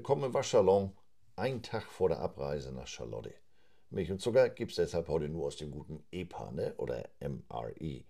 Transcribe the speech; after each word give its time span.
willkommen 0.00 0.24
im 0.24 0.32
Waschsalon, 0.32 0.94
ein 1.36 1.62
Tag 1.62 1.82
vor 1.82 2.08
der 2.08 2.20
Abreise 2.20 2.72
nach 2.72 2.86
Charlotte. 2.86 3.34
Milch 3.90 4.10
und 4.10 4.22
Zucker 4.22 4.48
gibt 4.48 4.70
es 4.70 4.76
deshalb 4.76 5.08
heute 5.08 5.28
nur 5.28 5.44
aus 5.44 5.58
dem 5.58 5.70
guten 5.70 6.02
EPA 6.10 6.52
ne? 6.52 6.74
oder 6.78 7.06
MRE. 7.20 8.04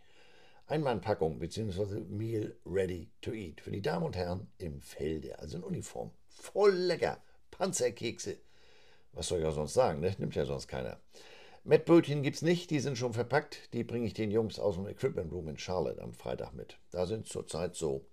Einmannpackung 0.68 1.40
bzw. 1.40 1.98
Meal 2.02 2.56
Ready 2.64 3.10
to 3.20 3.32
Eat 3.32 3.60
für 3.60 3.72
die 3.72 3.82
Damen 3.82 4.06
und 4.06 4.14
Herren 4.14 4.52
im 4.58 4.80
Felde, 4.80 5.36
also 5.40 5.56
in 5.56 5.64
Uniform. 5.64 6.12
Voll 6.28 6.74
lecker. 6.74 7.20
Panzerkekse. 7.50 8.36
Was 9.12 9.26
soll 9.26 9.40
ich 9.40 9.46
auch 9.46 9.54
sonst 9.54 9.74
sagen, 9.74 9.98
ne? 9.98 10.14
Nimmt 10.18 10.36
ja 10.36 10.44
sonst 10.44 10.68
keiner. 10.68 11.00
Mettbrötchen 11.64 12.22
gibt's 12.22 12.42
nicht, 12.42 12.70
die 12.70 12.78
sind 12.78 12.98
schon 12.98 13.14
verpackt. 13.14 13.74
Die 13.74 13.82
bringe 13.82 14.06
ich 14.06 14.14
den 14.14 14.30
Jungs 14.30 14.60
aus 14.60 14.76
dem 14.76 14.86
Equipment 14.86 15.32
Room 15.32 15.48
in 15.48 15.58
Charlotte 15.58 16.00
am 16.00 16.14
Freitag 16.14 16.52
mit. 16.52 16.78
Da 16.92 17.06
sind 17.06 17.26
zurzeit 17.26 17.74
so 17.74 18.06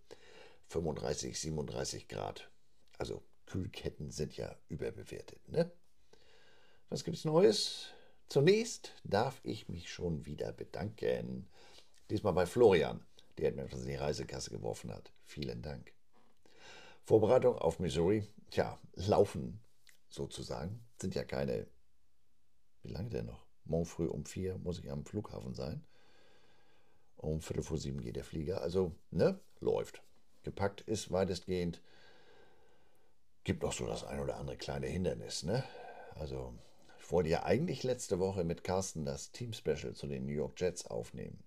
35, 0.70 1.40
37 1.40 2.08
Grad. 2.08 2.50
Also 2.98 3.22
Kühlketten 3.48 4.12
sind 4.12 4.38
ja 4.38 4.56
überbewertet, 4.70 5.48
ne? 5.50 5.72
Was 6.90 7.04
gibt's 7.04 7.26
Neues? 7.26 7.88
Zunächst 8.30 8.94
darf 9.04 9.40
ich 9.44 9.68
mich 9.70 9.90
schon 9.90 10.26
wieder 10.26 10.54
bedanken. 10.54 11.48
Diesmal 12.10 12.34
bei 12.34 12.46
Florian, 12.46 13.06
der 13.38 13.54
mir 13.54 13.64
etwas 13.64 13.82
in 13.82 13.88
die 13.88 13.96
Reisekasse 13.96 14.52
geworfen 14.52 14.94
hat. 14.94 15.12
Vielen 15.24 15.62
Dank. 15.62 15.92
Vorbereitung 17.04 17.58
auf 17.58 17.80
Missouri. 17.80 18.28
Tja, 18.52 18.80
laufen 18.96 19.60
sozusagen. 20.10 20.82
Sind 21.02 21.16
ja 21.16 21.24
keine. 21.24 21.68
Wie 22.84 22.90
lange 22.90 23.10
denn 23.10 23.26
noch? 23.26 23.46
Morgen 23.66 23.86
früh 23.86 24.08
um 24.08 24.26
vier 24.26 24.58
muss 24.58 24.80
ich 24.80 24.92
am 24.92 25.06
Flughafen 25.06 25.54
sein. 25.54 25.84
Um 27.18 27.42
Viertel 27.42 27.64
vor 27.64 27.78
sieben 27.78 28.02
geht 28.02 28.16
der 28.16 28.24
Flieger. 28.24 28.62
Also, 28.62 28.94
ne? 29.12 29.40
Läuft. 29.60 30.02
Gepackt 30.44 30.82
ist 30.82 31.12
weitestgehend. 31.12 31.82
Gibt 33.48 33.64
noch 33.64 33.72
so 33.72 33.88
das 33.88 34.04
ein 34.04 34.20
oder 34.20 34.36
andere 34.36 34.58
kleine 34.58 34.88
Hindernis, 34.88 35.44
ne? 35.44 35.64
Also, 36.16 36.54
ich 37.00 37.10
wollte 37.14 37.30
ja 37.30 37.44
eigentlich 37.44 37.84
letzte 37.84 38.20
Woche 38.20 38.44
mit 38.44 38.66
Carsten 38.66 39.06
das 39.06 39.32
Team 39.32 39.54
Special 39.54 39.94
zu 39.94 40.06
den 40.06 40.26
New 40.26 40.34
York 40.34 40.60
Jets 40.60 40.86
aufnehmen. 40.86 41.42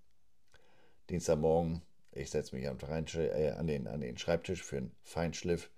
Dienstagmorgen, 1.11 1.83
ich 2.13 2.31
setze 2.31 2.57
mich 2.57 2.65
äh, 2.65 3.51
an, 3.51 3.67
den, 3.67 3.87
an 3.87 4.01
den 4.01 4.17
Schreibtisch 4.17 4.63
für 4.63 4.79
einen 4.79 4.97
Feinschliff, 5.03 5.71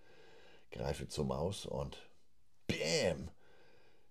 greife 0.70 1.09
zur 1.09 1.25
Maus 1.25 1.67
und 1.67 2.09
BÄM! 2.69 3.28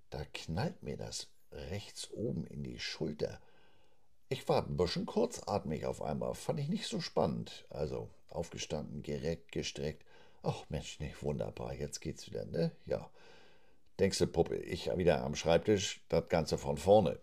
Da 0.10 0.26
knallt 0.34 0.84
mir 0.84 0.98
das 0.98 1.30
rechts 1.54 2.12
oben 2.12 2.46
in 2.46 2.62
die 2.62 2.80
Schulter. 2.80 3.40
Ich 4.28 4.50
war 4.50 4.68
ein 4.68 4.76
bisschen 4.76 5.06
kurzatmig 5.06 5.86
auf 5.86 6.02
einmal, 6.02 6.36
fand 6.36 6.60
ich 6.60 6.68
nicht 6.68 6.88
so 6.88 7.00
spannend. 7.00 7.66
Also 7.70 8.10
aufgestanden, 8.28 9.02
gereckt, 9.02 9.54
gestreckt. 9.54 10.04
Ach 10.44 10.66
Mensch, 10.70 11.00
nee, 11.00 11.14
wunderbar, 11.22 11.74
jetzt 11.74 12.02
geht's 12.02 12.28
wieder, 12.28 12.46
ne? 12.46 12.72
Ja. 12.86 13.10
Denkst 14.00 14.18
du, 14.18 14.28
Puppe, 14.28 14.56
ich 14.56 14.90
wieder 14.98 15.24
am 15.24 15.36
Schreibtisch, 15.36 16.04
das 16.10 16.28
Ganze 16.30 16.58
von 16.58 16.78
vorne. 16.78 17.20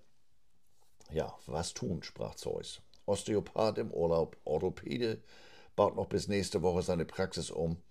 Ja, 1.11 1.37
was 1.47 1.75
tun, 1.75 2.03
sprach 2.03 2.37
Zeus. 2.37 2.81
Osteopath 3.07 3.79
im 3.79 3.91
Urlaub, 3.91 4.37
Orthopäde, 4.45 5.21
baut 5.75 5.97
noch 5.97 6.07
bis 6.07 6.29
nächste 6.29 6.63
Woche 6.63 6.83
seine 6.83 7.05
Praxis 7.05 7.51
um. 7.51 7.83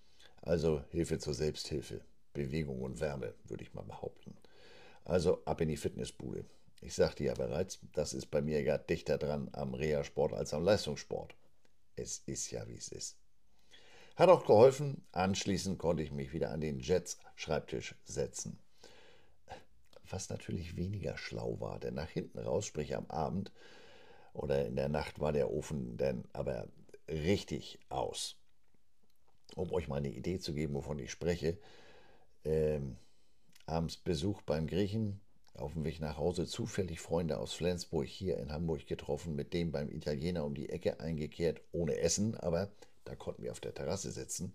Also 0.42 0.84
Hilfe 0.92 1.20
zur 1.20 1.34
Selbsthilfe, 1.34 2.02
Bewegung 2.34 2.82
und 2.82 3.02
Wärme, 3.02 3.34
würde 3.46 3.64
ich 3.64 3.74
mal 3.74 3.84
behaupten. 3.84 4.38
Also 5.04 5.44
ab 5.46 5.60
in 5.60 5.70
die 5.70 5.78
Fitnessbude. 5.78 6.46
Ich 6.80 6.94
sagte 6.94 7.24
ja 7.24 7.34
bereits, 7.34 7.80
das 7.94 8.14
ist 8.14 8.28
bei 8.28 8.42
mir 8.42 8.62
ja 8.62 8.78
dichter 8.78 9.18
dran 9.18 9.50
am 9.52 9.74
Reha-Sport 9.74 10.34
als 10.34 10.54
am 10.54 10.64
Leistungssport. 10.64 11.36
Es 11.96 12.20
ist 12.20 12.52
ja, 12.52 12.68
wie 12.68 12.78
es 12.78 12.90
ist. 12.90 13.18
Hat 14.18 14.30
auch 14.30 14.48
geholfen. 14.48 15.06
Anschließend 15.12 15.78
konnte 15.78 16.02
ich 16.02 16.12
mich 16.12 16.34
wieder 16.34 16.50
an 16.50 16.60
den 16.60 16.80
Jets-Schreibtisch 16.80 17.96
setzen. 18.04 18.60
Was 20.10 20.30
natürlich 20.30 20.76
weniger 20.76 21.18
schlau 21.18 21.60
war, 21.60 21.80
denn 21.80 21.94
nach 21.94 22.10
hinten 22.10 22.40
raus, 22.40 22.66
sprich 22.66 22.96
am 22.96 23.06
Abend 23.10 23.52
oder 24.34 24.66
in 24.66 24.76
der 24.76 24.90
Nacht, 24.90 25.20
war 25.20 25.34
der 25.34 25.52
Ofen 25.52 25.98
dann 25.98 26.26
aber 26.34 26.68
richtig 27.08 27.80
aus. 27.90 28.38
Um 29.56 29.72
euch 29.72 29.88
mal 29.88 29.98
eine 29.98 30.10
Idee 30.10 30.40
zu 30.40 30.56
geben, 30.56 30.74
wovon 30.74 30.98
ich 30.98 31.12
spreche. 31.12 31.60
Ähm, 32.44 32.98
abends 33.68 33.98
Besuch 33.98 34.42
beim 34.42 34.66
Griechen, 34.66 35.20
auf 35.54 35.74
dem 35.74 35.84
Weg 35.84 36.00
nach 36.00 36.18
Hause 36.18 36.48
zufällig 36.48 37.02
Freunde 37.02 37.38
aus 37.38 37.54
Flensburg 37.54 38.08
hier 38.08 38.38
in 38.38 38.52
Hamburg 38.52 38.88
getroffen, 38.88 39.36
mit 39.36 39.54
dem 39.54 39.72
beim 39.72 39.92
Italiener 39.92 40.44
um 40.44 40.56
die 40.56 40.70
Ecke 40.70 41.00
eingekehrt, 41.00 41.62
ohne 41.72 42.00
Essen, 42.00 42.36
aber 42.36 42.72
da 43.08 43.16
konnten 43.16 43.44
wir 43.44 43.52
auf 43.52 43.60
der 43.60 43.74
Terrasse 43.74 44.12
sitzen. 44.12 44.54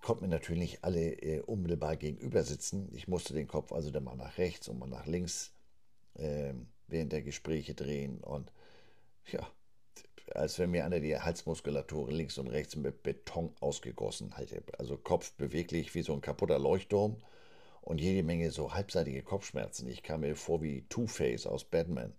Konnten 0.00 0.22
wir 0.22 0.28
natürlich 0.28 0.84
alle 0.84 1.12
äh, 1.12 1.40
unmittelbar 1.40 1.96
gegenüber 1.96 2.44
sitzen. 2.44 2.88
Ich 2.94 3.08
musste 3.08 3.34
den 3.34 3.48
Kopf 3.48 3.72
also 3.72 3.90
dann 3.90 4.04
mal 4.04 4.16
nach 4.16 4.38
rechts 4.38 4.68
und 4.68 4.78
mal 4.78 4.88
nach 4.88 5.06
links 5.06 5.52
äh, 6.14 6.54
während 6.86 7.12
der 7.12 7.22
Gespräche 7.22 7.74
drehen 7.74 8.18
und 8.18 8.52
ja, 9.26 9.46
als 10.34 10.58
wenn 10.58 10.70
mir 10.70 10.84
einer 10.84 11.00
die 11.00 11.18
Halsmuskulatur 11.18 12.10
links 12.10 12.38
und 12.38 12.48
rechts 12.48 12.76
mit 12.76 13.02
Beton 13.02 13.54
ausgegossen 13.60 14.36
hätte. 14.36 14.62
Also 14.78 14.96
Kopf 14.96 15.32
beweglich 15.32 15.94
wie 15.94 16.02
so 16.02 16.12
ein 16.12 16.20
kaputter 16.20 16.58
Leuchtturm 16.58 17.16
und 17.82 18.00
jede 18.00 18.22
Menge 18.22 18.50
so 18.50 18.74
halbseitige 18.74 19.22
Kopfschmerzen. 19.22 19.88
Ich 19.88 20.02
kam 20.02 20.20
mir 20.20 20.36
vor 20.36 20.62
wie 20.62 20.82
Two-Face 20.88 21.46
aus 21.46 21.64
Batman 21.64 22.14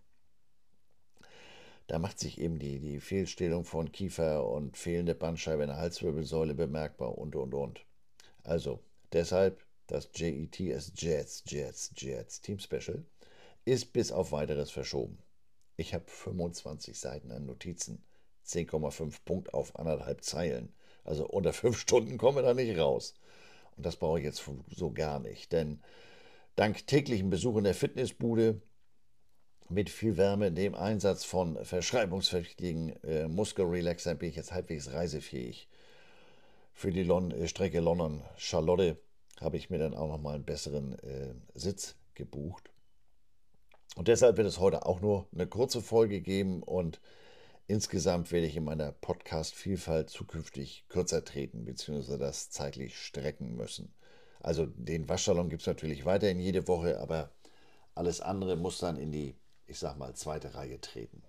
da 1.90 1.98
macht 1.98 2.20
sich 2.20 2.40
eben 2.40 2.60
die, 2.60 2.80
die 2.80 3.00
Fehlstellung 3.00 3.66
von 3.66 3.92
Kiefer 3.92 4.48
und 4.48 4.78
fehlende 4.78 5.16
Bandscheibe 5.16 5.64
in 5.64 5.70
der 5.70 5.78
Halswirbelsäule 5.78 6.54
bemerkbar 6.54 7.18
und 7.18 7.36
und 7.36 7.56
und. 7.56 7.84
Also 8.44 8.80
deshalb 9.12 9.66
das 9.88 10.12
JETS 10.14 10.92
Jets 10.96 11.44
Jets 11.48 11.92
Jets 11.98 12.42
Team 12.42 12.60
Special 12.60 13.04
ist 13.66 13.92
bis 13.92 14.12
auf 14.12 14.32
weiteres 14.32 14.70
verschoben. 14.70 15.18
Ich 15.78 15.96
habe 15.96 16.04
25 16.06 17.00
Seiten 17.00 17.32
an 17.32 17.48
Notizen, 17.48 18.06
10,5 18.46 19.22
Punkt 19.26 19.54
auf 19.56 19.76
anderthalb 19.76 20.24
Zeilen. 20.24 20.76
Also 21.04 21.28
unter 21.28 21.54
fünf 21.54 21.80
Stunden 21.80 22.20
kommen 22.20 22.38
wir 22.38 22.44
da 22.44 22.54
nicht 22.54 22.78
raus. 22.78 23.16
Und 23.78 23.84
das 23.88 23.96
brauche 23.96 24.20
ich 24.20 24.26
jetzt 24.26 24.44
so 24.68 24.92
gar 24.92 25.20
nicht, 25.20 25.52
denn 25.54 25.82
dank 26.56 26.86
täglichen 26.86 27.32
Besuch 27.32 27.58
in 27.58 27.64
der 27.64 27.74
Fitnessbude 27.74 28.62
mit 29.69 29.90
viel 29.90 30.18
Wärme, 30.18 30.52
dem 30.52 30.75
Einsatz 30.75 31.24
von 31.24 31.63
verschreibungspflichtigen 31.63 33.02
äh, 33.03 33.28
Muskelrelaxern 33.28 34.18
bin 34.18 34.30
ich 34.30 34.35
jetzt 34.35 34.52
halbwegs 34.52 34.91
reisefähig. 34.91 35.69
Für 36.74 36.91
die 36.91 37.03
Lon 37.03 37.31
äh, 37.31 37.47
Strecke 37.47 37.79
London-Charlotte 37.79 38.97
habe 39.40 39.58
ich 39.58 39.69
mir 39.69 39.78
dann 39.78 39.96
auch 39.96 40.08
nochmal 40.08 40.35
einen 40.35 40.46
besseren 40.46 40.97
äh, 41.00 41.34
Sitz 41.53 41.96
gebucht. 42.16 42.72
Und 43.96 44.08
deshalb 44.08 44.38
wird 44.38 44.47
es 44.47 44.59
heute 44.59 44.85
auch 44.85 45.02
nur 45.02 45.28
eine 45.34 45.47
kurze 45.47 45.81
Folge 45.81 46.22
geben 46.22 46.63
und 46.63 47.00
insgesamt 47.68 48.31
werde 48.31 48.47
ich 48.47 48.56
in 48.56 48.63
meiner 48.63 48.91
Podcast-Vielfalt 48.91 50.09
zukünftig 50.09 50.85
kürzer 50.90 51.24
treten, 51.24 51.66
beziehungsweise 51.66 52.18
das 52.18 52.50
zeitlich 52.50 52.97
strecken 52.97 53.56
müssen. 53.56 53.94
Also 54.40 54.66
den 54.66 55.08
Waschsalon 55.09 55.50
gibt 55.50 55.62
es 55.62 55.68
natürlich 55.68 56.06
weiterhin 56.06 56.40
jede 56.40 56.68
Woche, 56.68 57.00
aber 57.00 57.31
alles 57.94 58.22
andere 58.22 58.56
muss 58.56 58.79
dann 58.79 58.97
in 58.97 59.12
die 59.12 59.35
ich 59.69 59.80
sag 59.80 59.97
mal, 59.97 60.16
zweite 60.16 60.56
Reihe 60.56 60.81
treten. 60.81 61.24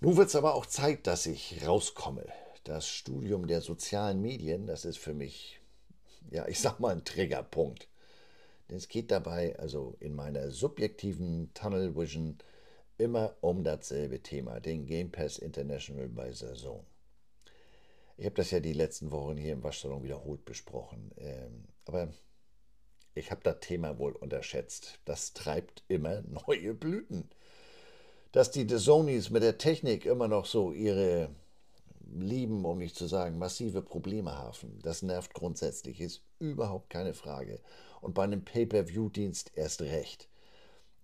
Nun 0.00 0.16
wird 0.16 0.28
es 0.28 0.36
aber 0.36 0.54
auch 0.54 0.66
Zeit, 0.66 1.06
dass 1.06 1.26
ich 1.26 1.66
rauskomme. 1.66 2.26
Das 2.64 2.88
Studium 2.88 3.46
der 3.46 3.60
sozialen 3.60 4.20
Medien, 4.20 4.66
das 4.66 4.84
ist 4.84 4.98
für 4.98 5.14
mich, 5.14 5.60
ja, 6.30 6.46
ich 6.48 6.60
sag 6.60 6.80
mal, 6.80 6.92
ein 6.92 7.04
Triggerpunkt. 7.04 7.88
Denn 8.68 8.76
es 8.76 8.88
geht 8.88 9.10
dabei, 9.10 9.58
also 9.58 9.96
in 10.00 10.14
meiner 10.14 10.50
subjektiven 10.50 11.52
Tunnel 11.54 11.96
Vision, 11.96 12.38
immer 12.98 13.36
um 13.40 13.64
dasselbe 13.64 14.22
Thema, 14.22 14.60
den 14.60 14.86
Game 14.86 15.10
Pass 15.10 15.38
International 15.38 16.08
bei 16.08 16.32
Saison. 16.32 16.84
Ich 18.16 18.26
habe 18.26 18.36
das 18.36 18.50
ja 18.50 18.60
die 18.60 18.72
letzten 18.72 19.10
Wochen 19.10 19.36
hier 19.36 19.52
im 19.52 19.62
Waschsalon 19.62 20.04
wiederholt 20.04 20.44
besprochen. 20.44 21.10
Ähm, 21.16 21.64
aber 21.84 22.12
ich 23.14 23.30
habe 23.30 23.42
das 23.42 23.60
Thema 23.60 23.98
wohl 23.98 24.12
unterschätzt. 24.12 24.98
Das 25.04 25.32
treibt 25.32 25.82
immer 25.88 26.22
neue 26.46 26.74
Blüten. 26.74 27.28
Dass 28.32 28.50
die 28.50 28.66
Desonis 28.66 29.30
mit 29.30 29.42
der 29.42 29.58
Technik 29.58 30.06
immer 30.06 30.28
noch 30.28 30.46
so 30.46 30.72
ihre 30.72 31.28
lieben, 32.14 32.64
um 32.64 32.78
nicht 32.78 32.96
zu 32.96 33.06
sagen, 33.06 33.38
massive 33.38 33.82
Probleme 33.82 34.36
haben, 34.36 34.78
das 34.82 35.02
nervt 35.02 35.34
grundsätzlich, 35.34 36.00
ist 36.00 36.22
überhaupt 36.38 36.90
keine 36.90 37.14
Frage. 37.14 37.60
Und 38.00 38.14
bei 38.14 38.24
einem 38.24 38.44
Pay-per-View-Dienst 38.44 39.52
erst 39.54 39.82
recht. 39.82 40.28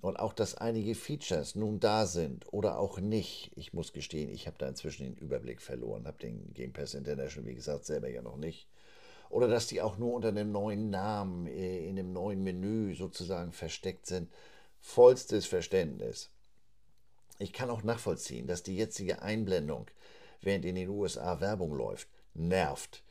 Und 0.00 0.18
auch, 0.18 0.32
dass 0.32 0.56
einige 0.56 0.94
Features 0.94 1.54
nun 1.54 1.80
da 1.80 2.06
sind 2.06 2.50
oder 2.52 2.78
auch 2.78 3.00
nicht. 3.00 3.50
Ich 3.56 3.72
muss 3.72 3.92
gestehen, 3.92 4.30
ich 4.30 4.46
habe 4.46 4.56
da 4.58 4.68
inzwischen 4.68 5.04
den 5.04 5.16
Überblick 5.16 5.60
verloren, 5.60 6.06
habe 6.06 6.18
den 6.18 6.54
Game 6.54 6.72
Pass 6.72 6.94
International, 6.94 7.48
wie 7.48 7.54
gesagt, 7.54 7.84
selber 7.84 8.08
ja 8.08 8.22
noch 8.22 8.36
nicht 8.36 8.68
oder 9.30 9.48
dass 9.48 9.66
die 9.66 9.80
auch 9.80 9.98
nur 9.98 10.14
unter 10.14 10.28
einem 10.28 10.52
neuen 10.52 10.90
Namen 10.90 11.46
äh, 11.46 11.86
in 11.88 11.98
einem 11.98 12.12
neuen 12.12 12.42
Menü 12.42 12.94
sozusagen 12.94 13.52
versteckt 13.52 14.06
sind. 14.06 14.30
Vollstes 14.80 15.46
Verständnis. 15.46 16.30
Ich 17.38 17.52
kann 17.52 17.70
auch 17.70 17.82
nachvollziehen, 17.82 18.46
dass 18.46 18.62
die 18.62 18.76
jetzige 18.76 19.22
Einblendung, 19.22 19.86
während 20.40 20.64
in 20.64 20.74
den 20.74 20.88
USA 20.88 21.40
Werbung 21.40 21.74
läuft, 21.74 22.08
nervt. 22.34 23.02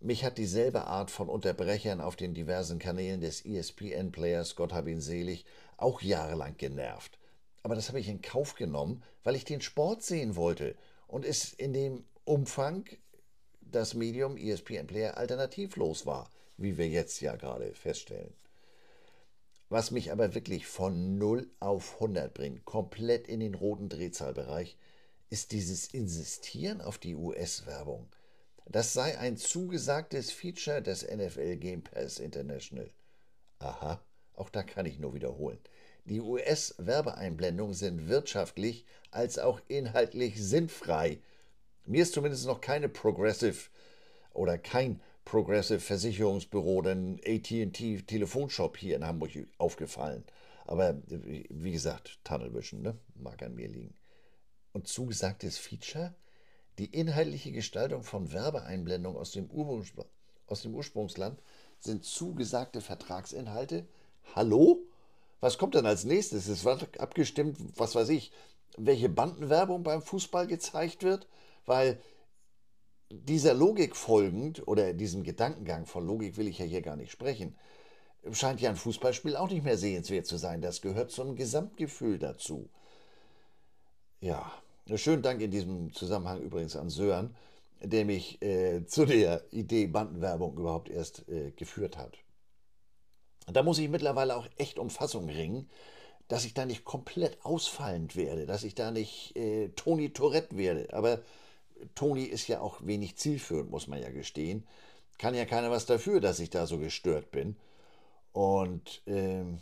Mich 0.00 0.24
hat 0.24 0.38
dieselbe 0.38 0.84
Art 0.84 1.10
von 1.10 1.28
Unterbrechern 1.28 2.00
auf 2.00 2.14
den 2.14 2.34
diversen 2.34 2.78
Kanälen 2.78 3.20
des 3.20 3.44
ESPN-Players, 3.44 4.54
Gott 4.54 4.72
hab 4.72 4.86
ihn 4.86 5.00
selig, 5.00 5.44
auch 5.76 6.02
jahrelang 6.02 6.56
genervt. 6.56 7.18
Aber 7.62 7.74
das 7.74 7.88
habe 7.88 7.98
ich 7.98 8.08
in 8.08 8.20
Kauf 8.20 8.54
genommen, 8.54 9.02
weil 9.22 9.34
ich 9.34 9.44
den 9.44 9.62
Sport 9.62 10.02
sehen 10.02 10.36
wollte 10.36 10.76
und 11.08 11.24
es 11.24 11.52
in 11.54 11.72
dem 11.72 12.04
Umfang 12.24 12.84
das 13.70 13.94
Medium 13.94 14.36
ESPN-Player 14.36 15.16
alternativlos 15.16 16.06
war, 16.06 16.30
wie 16.56 16.78
wir 16.78 16.88
jetzt 16.88 17.20
ja 17.20 17.36
gerade 17.36 17.74
feststellen. 17.74 18.32
Was 19.68 19.90
mich 19.90 20.12
aber 20.12 20.34
wirklich 20.34 20.66
von 20.66 21.18
0 21.18 21.48
auf 21.58 21.94
100 21.94 22.32
bringt, 22.32 22.64
komplett 22.64 23.26
in 23.26 23.40
den 23.40 23.54
roten 23.54 23.88
Drehzahlbereich, 23.88 24.76
ist 25.30 25.52
dieses 25.52 25.88
Insistieren 25.88 26.80
auf 26.80 26.98
die 26.98 27.16
US-Werbung. 27.16 28.06
Das 28.66 28.92
sei 28.92 29.18
ein 29.18 29.36
zugesagtes 29.36 30.30
Feature 30.30 30.80
des 30.80 31.02
NFL 31.02 31.56
Game 31.56 31.82
Pass 31.82 32.18
International. 32.18 32.90
Aha, 33.58 34.00
auch 34.34 34.50
da 34.50 34.62
kann 34.62 34.86
ich 34.86 34.98
nur 34.98 35.14
wiederholen. 35.14 35.58
Die 36.04 36.20
US-Werbeeinblendungen 36.20 37.74
sind 37.74 38.08
wirtschaftlich 38.08 38.84
als 39.10 39.38
auch 39.38 39.60
inhaltlich 39.68 40.42
sinnfrei. 40.42 41.18
Mir 41.86 42.02
ist 42.02 42.14
zumindest 42.14 42.46
noch 42.46 42.60
keine 42.60 42.88
Progressive 42.88 43.68
oder 44.32 44.58
kein 44.58 45.00
Progressive 45.24 45.80
Versicherungsbüro, 45.80 46.82
den 46.82 47.20
AT&T 47.24 48.02
Telefonshop 48.06 48.76
hier 48.76 48.96
in 48.96 49.06
Hamburg 49.06 49.32
aufgefallen. 49.58 50.24
Aber 50.66 50.96
wie 51.06 51.72
gesagt, 51.72 52.18
Tunnelwischen, 52.24 52.82
ne? 52.82 52.96
mag 53.14 53.42
an 53.42 53.54
mir 53.54 53.68
liegen. 53.68 53.94
Und 54.72 54.88
zugesagtes 54.88 55.58
Feature? 55.58 56.14
Die 56.78 56.86
inhaltliche 56.86 57.52
Gestaltung 57.52 58.02
von 58.02 58.32
Werbeeinblendungen 58.32 59.18
aus 59.18 59.30
dem, 59.30 59.48
aus 60.46 60.62
dem 60.62 60.74
Ursprungsland 60.74 61.40
sind 61.78 62.04
zugesagte 62.04 62.80
Vertragsinhalte. 62.80 63.86
Hallo? 64.34 64.82
Was 65.40 65.58
kommt 65.58 65.74
dann 65.74 65.86
als 65.86 66.04
nächstes? 66.04 66.48
Es 66.48 66.64
wird 66.64 66.98
abgestimmt, 66.98 67.58
was 67.76 67.94
weiß 67.94 68.08
ich, 68.08 68.32
welche 68.76 69.08
Bandenwerbung 69.08 69.82
beim 69.82 70.02
Fußball 70.02 70.46
gezeigt 70.46 71.02
wird, 71.02 71.28
weil 71.66 72.00
dieser 73.10 73.54
Logik 73.54 73.96
folgend 73.96 74.66
oder 74.66 74.92
diesem 74.92 75.22
Gedankengang 75.22 75.86
von 75.86 76.06
Logik 76.06 76.36
will 76.36 76.48
ich 76.48 76.58
ja 76.58 76.64
hier 76.64 76.82
gar 76.82 76.96
nicht 76.96 77.12
sprechen, 77.12 77.56
scheint 78.32 78.60
ja 78.60 78.70
ein 78.70 78.76
Fußballspiel 78.76 79.36
auch 79.36 79.50
nicht 79.50 79.64
mehr 79.64 79.76
sehenswert 79.76 80.26
zu 80.26 80.36
sein. 80.36 80.60
Das 80.60 80.80
gehört 80.80 81.10
zum 81.10 81.36
Gesamtgefühl 81.36 82.18
dazu. 82.18 82.70
Ja, 84.20 84.50
schönen 84.94 85.22
Dank 85.22 85.40
in 85.42 85.50
diesem 85.50 85.92
Zusammenhang 85.92 86.40
übrigens 86.40 86.76
an 86.76 86.88
Sören, 86.88 87.36
der 87.82 88.04
mich 88.04 88.40
äh, 88.42 88.86
zu 88.86 89.04
der 89.04 89.44
Idee 89.52 89.86
Bandenwerbung 89.86 90.56
überhaupt 90.56 90.88
erst 90.88 91.28
äh, 91.28 91.50
geführt 91.50 91.98
hat. 91.98 92.16
Da 93.46 93.62
muss 93.62 93.78
ich 93.78 93.90
mittlerweile 93.90 94.36
auch 94.36 94.48
echt 94.56 94.78
um 94.78 94.88
Fassung 94.88 95.28
ringen, 95.28 95.68
dass 96.28 96.46
ich 96.46 96.54
da 96.54 96.64
nicht 96.64 96.84
komplett 96.84 97.44
ausfallend 97.44 98.16
werde, 98.16 98.46
dass 98.46 98.64
ich 98.64 98.74
da 98.74 98.90
nicht 98.90 99.36
äh, 99.36 99.68
Toni 99.70 100.14
Tourette 100.14 100.56
werde. 100.56 100.88
Aber 100.94 101.20
Toni 101.94 102.24
ist 102.24 102.48
ja 102.48 102.60
auch 102.60 102.84
wenig 102.84 103.16
zielführend, 103.16 103.70
muss 103.70 103.86
man 103.86 104.00
ja 104.00 104.10
gestehen. 104.10 104.66
Kann 105.18 105.34
ja 105.34 105.44
keiner 105.44 105.70
was 105.70 105.86
dafür, 105.86 106.20
dass 106.20 106.40
ich 106.40 106.50
da 106.50 106.66
so 106.66 106.78
gestört 106.78 107.30
bin. 107.30 107.56
Und 108.32 109.02
ähm, 109.06 109.60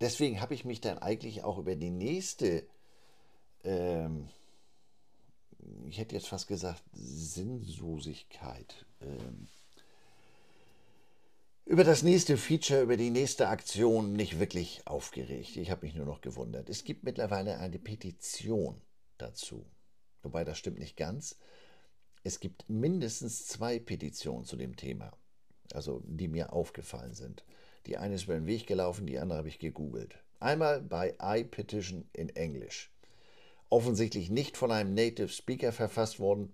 deswegen 0.00 0.40
habe 0.40 0.54
ich 0.54 0.64
mich 0.64 0.80
dann 0.80 0.98
eigentlich 0.98 1.42
auch 1.42 1.58
über 1.58 1.74
die 1.74 1.90
nächste, 1.90 2.66
ähm, 3.64 4.28
ich 5.88 5.98
hätte 5.98 6.14
jetzt 6.14 6.28
fast 6.28 6.48
gesagt, 6.48 6.82
Sinnlosigkeit. 6.92 8.84
Ähm, 9.00 9.48
über 11.64 11.84
das 11.84 12.02
nächste 12.02 12.36
Feature, 12.36 12.82
über 12.82 12.96
die 12.96 13.10
nächste 13.10 13.48
Aktion 13.48 14.12
nicht 14.12 14.40
wirklich 14.40 14.82
aufgeregt. 14.86 15.56
Ich 15.56 15.70
habe 15.70 15.86
mich 15.86 15.94
nur 15.94 16.04
noch 16.04 16.20
gewundert. 16.20 16.68
Es 16.68 16.84
gibt 16.84 17.04
mittlerweile 17.04 17.58
eine 17.58 17.78
Petition 17.78 18.80
dazu. 19.18 19.64
Wobei 20.22 20.44
das 20.44 20.58
stimmt 20.58 20.78
nicht 20.78 20.96
ganz. 20.96 21.38
Es 22.22 22.40
gibt 22.40 22.68
mindestens 22.68 23.46
zwei 23.46 23.78
Petitionen 23.78 24.44
zu 24.44 24.56
dem 24.56 24.76
Thema, 24.76 25.12
also 25.72 26.02
die 26.06 26.28
mir 26.28 26.52
aufgefallen 26.52 27.14
sind. 27.14 27.44
Die 27.86 27.96
eine 27.96 28.14
ist 28.14 28.24
über 28.24 28.34
den 28.34 28.46
Weg 28.46 28.66
gelaufen, 28.66 29.06
die 29.06 29.18
andere 29.18 29.38
habe 29.38 29.48
ich 29.48 29.58
gegoogelt. 29.58 30.18
Einmal 30.38 30.82
bei 30.82 31.14
iPetition 31.20 32.08
in 32.12 32.28
Englisch. 32.30 32.92
Offensichtlich 33.70 34.30
nicht 34.30 34.56
von 34.56 34.72
einem 34.72 34.94
Native 34.94 35.28
Speaker 35.28 35.72
verfasst 35.72 36.18
worden, 36.18 36.52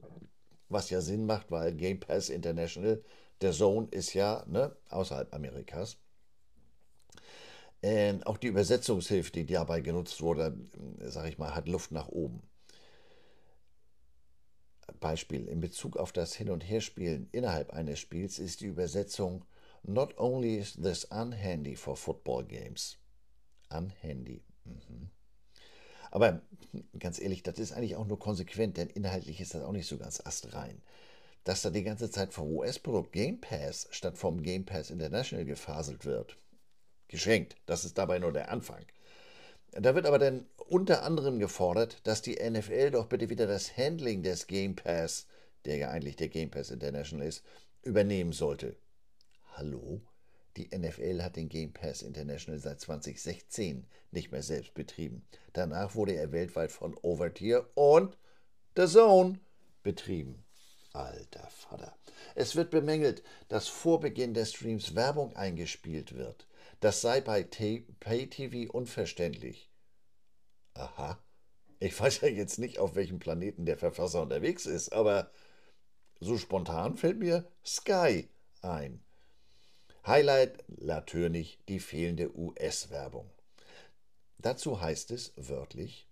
was 0.68 0.90
ja 0.90 1.00
Sinn 1.00 1.26
macht, 1.26 1.50
weil 1.50 1.74
Game 1.74 2.00
Pass 2.00 2.28
International, 2.28 3.02
der 3.40 3.52
Zone 3.52 3.88
ist 3.90 4.14
ja 4.14 4.44
ne, 4.46 4.76
außerhalb 4.90 5.34
Amerikas. 5.34 5.96
Und 7.82 8.26
auch 8.26 8.36
die 8.38 8.48
Übersetzungshilfe, 8.48 9.30
die 9.32 9.46
dabei 9.46 9.80
genutzt 9.80 10.20
wurde, 10.22 10.56
sage 11.00 11.28
ich 11.28 11.38
mal, 11.38 11.54
hat 11.54 11.68
Luft 11.68 11.92
nach 11.92 12.08
oben. 12.08 12.42
Beispiel 15.06 15.46
in 15.46 15.60
Bezug 15.60 15.96
auf 15.96 16.10
das 16.10 16.34
Hin- 16.34 16.50
und 16.50 16.62
Herspielen 16.62 17.28
innerhalb 17.30 17.72
eines 17.72 18.00
Spiels 18.00 18.40
ist 18.40 18.60
die 18.60 18.66
Übersetzung 18.66 19.44
Not 19.84 20.18
only 20.18 20.56
is 20.56 20.74
this 20.74 21.04
unhandy 21.04 21.76
for 21.76 21.96
football 21.96 22.42
games. 22.42 22.96
Unhandy. 23.70 24.42
Mhm. 24.64 25.10
Aber 26.10 26.42
ganz 26.98 27.20
ehrlich, 27.20 27.44
das 27.44 27.60
ist 27.60 27.70
eigentlich 27.70 27.94
auch 27.94 28.08
nur 28.08 28.18
konsequent, 28.18 28.78
denn 28.78 28.88
inhaltlich 28.88 29.40
ist 29.40 29.54
das 29.54 29.62
auch 29.62 29.70
nicht 29.70 29.86
so 29.86 29.96
ganz 29.96 30.20
astrein. 30.26 30.82
Dass 31.44 31.62
da 31.62 31.70
die 31.70 31.84
ganze 31.84 32.10
Zeit 32.10 32.32
vom 32.32 32.50
US-Produkt 32.50 33.12
Game 33.12 33.40
Pass 33.40 33.86
statt 33.92 34.18
vom 34.18 34.42
Game 34.42 34.64
Pass 34.64 34.90
International 34.90 35.44
gefaselt 35.44 36.04
wird. 36.04 36.36
Geschenkt. 37.06 37.54
Das 37.66 37.84
ist 37.84 37.96
dabei 37.96 38.18
nur 38.18 38.32
der 38.32 38.50
Anfang. 38.50 38.84
Da 39.70 39.94
wird 39.94 40.06
aber 40.06 40.18
dann 40.18 40.46
unter 40.68 41.02
anderem 41.02 41.38
gefordert, 41.38 42.00
dass 42.04 42.22
die 42.22 42.36
NFL 42.36 42.90
doch 42.90 43.06
bitte 43.06 43.30
wieder 43.30 43.46
das 43.46 43.76
Handling 43.76 44.22
des 44.22 44.46
Game 44.46 44.76
Pass, 44.76 45.26
der 45.64 45.76
ja 45.76 45.90
eigentlich 45.90 46.16
der 46.16 46.28
Game 46.28 46.50
Pass 46.50 46.70
International 46.70 47.26
ist, 47.26 47.44
übernehmen 47.82 48.32
sollte. 48.32 48.76
Hallo? 49.54 50.00
Die 50.56 50.68
NFL 50.76 51.22
hat 51.22 51.36
den 51.36 51.48
Game 51.48 51.72
Pass 51.72 52.02
International 52.02 52.58
seit 52.58 52.80
2016 52.80 53.86
nicht 54.10 54.32
mehr 54.32 54.42
selbst 54.42 54.74
betrieben. 54.74 55.26
Danach 55.52 55.94
wurde 55.94 56.14
er 56.14 56.32
weltweit 56.32 56.72
von 56.72 56.96
Overtier 57.02 57.68
und 57.74 58.16
The 58.74 58.86
Zone 58.86 59.38
betrieben. 59.82 60.44
Alter 60.92 61.46
Vater. 61.50 61.94
Es 62.34 62.56
wird 62.56 62.70
bemängelt, 62.70 63.22
dass 63.48 63.68
vor 63.68 64.00
Beginn 64.00 64.32
des 64.32 64.54
Streams 64.54 64.94
Werbung 64.94 65.36
eingespielt 65.36 66.14
wird. 66.14 66.46
Das 66.80 67.02
sei 67.02 67.20
bei 67.20 67.42
Pay-TV 67.44 68.72
unverständlich. 68.72 69.70
Aha. 70.78 71.18
Ich 71.78 71.98
weiß 71.98 72.20
ja 72.22 72.28
jetzt 72.28 72.58
nicht, 72.58 72.78
auf 72.78 72.94
welchem 72.94 73.18
Planeten 73.18 73.66
der 73.66 73.78
Verfasser 73.78 74.22
unterwegs 74.22 74.66
ist, 74.66 74.92
aber 74.92 75.30
so 76.20 76.38
spontan 76.38 76.96
fällt 76.96 77.18
mir 77.18 77.44
Sky 77.64 78.28
ein. 78.62 79.02
Highlight 80.06 80.64
natürlich 80.68 81.58
die 81.68 81.80
fehlende 81.80 82.36
US-Werbung. 82.36 83.30
Dazu 84.38 84.80
heißt 84.80 85.10
es 85.10 85.32
wörtlich, 85.36 86.08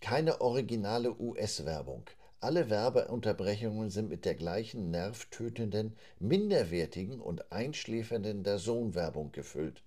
keine 0.00 0.40
originale 0.40 1.18
US-Werbung. 1.18 2.04
Alle 2.40 2.70
Werbeunterbrechungen 2.70 3.90
sind 3.90 4.08
mit 4.08 4.24
der 4.24 4.34
gleichen 4.34 4.90
nervtötenden, 4.90 5.96
minderwertigen 6.20 7.20
und 7.20 7.50
einschläfernden 7.50 8.44
Dazone-Werbung 8.44 9.32
gefüllt 9.32 9.82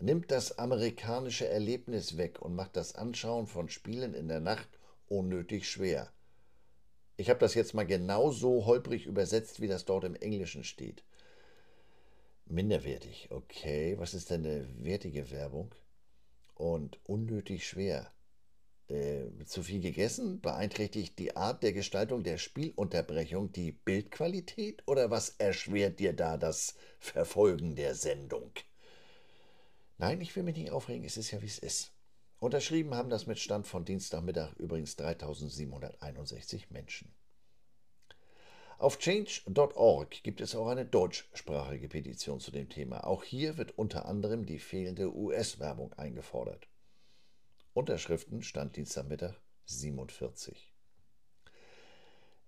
nimmt 0.00 0.30
das 0.30 0.58
amerikanische 0.58 1.48
Erlebnis 1.48 2.16
weg 2.16 2.40
und 2.40 2.54
macht 2.54 2.76
das 2.76 2.94
Anschauen 2.94 3.46
von 3.46 3.68
Spielen 3.68 4.14
in 4.14 4.28
der 4.28 4.40
Nacht 4.40 4.68
unnötig 5.08 5.68
schwer. 5.68 6.12
Ich 7.16 7.28
habe 7.28 7.40
das 7.40 7.54
jetzt 7.54 7.74
mal 7.74 7.86
genau 7.86 8.30
so 8.30 8.64
holprig 8.64 9.06
übersetzt, 9.06 9.60
wie 9.60 9.68
das 9.68 9.84
dort 9.84 10.04
im 10.04 10.14
Englischen 10.14 10.64
steht. 10.64 11.04
Minderwertig, 12.46 13.28
okay. 13.30 13.96
Was 13.98 14.14
ist 14.14 14.30
denn 14.30 14.44
eine 14.44 14.66
wertige 14.82 15.30
Werbung? 15.30 15.74
Und 16.54 16.98
unnötig 17.04 17.68
schwer. 17.68 18.10
Äh, 18.88 19.44
zu 19.44 19.62
viel 19.62 19.80
gegessen? 19.80 20.40
Beeinträchtigt 20.40 21.18
die 21.18 21.36
Art 21.36 21.62
der 21.62 21.72
Gestaltung 21.72 22.22
der 22.24 22.38
Spielunterbrechung 22.38 23.52
die 23.52 23.72
Bildqualität 23.72 24.82
oder 24.86 25.10
was 25.10 25.36
erschwert 25.38 26.00
dir 26.00 26.12
da 26.12 26.36
das 26.36 26.74
Verfolgen 26.98 27.76
der 27.76 27.94
Sendung? 27.94 28.50
Nein, 30.00 30.22
ich 30.22 30.34
will 30.34 30.44
mich 30.44 30.56
nicht 30.56 30.70
aufregen, 30.70 31.04
es 31.04 31.18
ist 31.18 31.30
ja 31.30 31.42
wie 31.42 31.46
es 31.46 31.58
ist. 31.58 31.92
Unterschrieben 32.38 32.94
haben 32.94 33.10
das 33.10 33.26
mit 33.26 33.38
Stand 33.38 33.66
von 33.66 33.84
Dienstagmittag 33.84 34.54
übrigens 34.56 34.96
3761 34.96 36.70
Menschen. 36.70 37.12
Auf 38.78 38.98
change.org 38.98 40.22
gibt 40.22 40.40
es 40.40 40.54
auch 40.54 40.68
eine 40.68 40.86
deutschsprachige 40.86 41.90
Petition 41.90 42.40
zu 42.40 42.50
dem 42.50 42.70
Thema. 42.70 43.06
Auch 43.06 43.24
hier 43.24 43.58
wird 43.58 43.76
unter 43.76 44.06
anderem 44.06 44.46
die 44.46 44.58
fehlende 44.58 45.14
US-Werbung 45.14 45.92
eingefordert. 45.92 46.66
Unterschriften 47.74 48.42
stand 48.42 48.76
Dienstagmittag 48.76 49.34
47. 49.66 50.72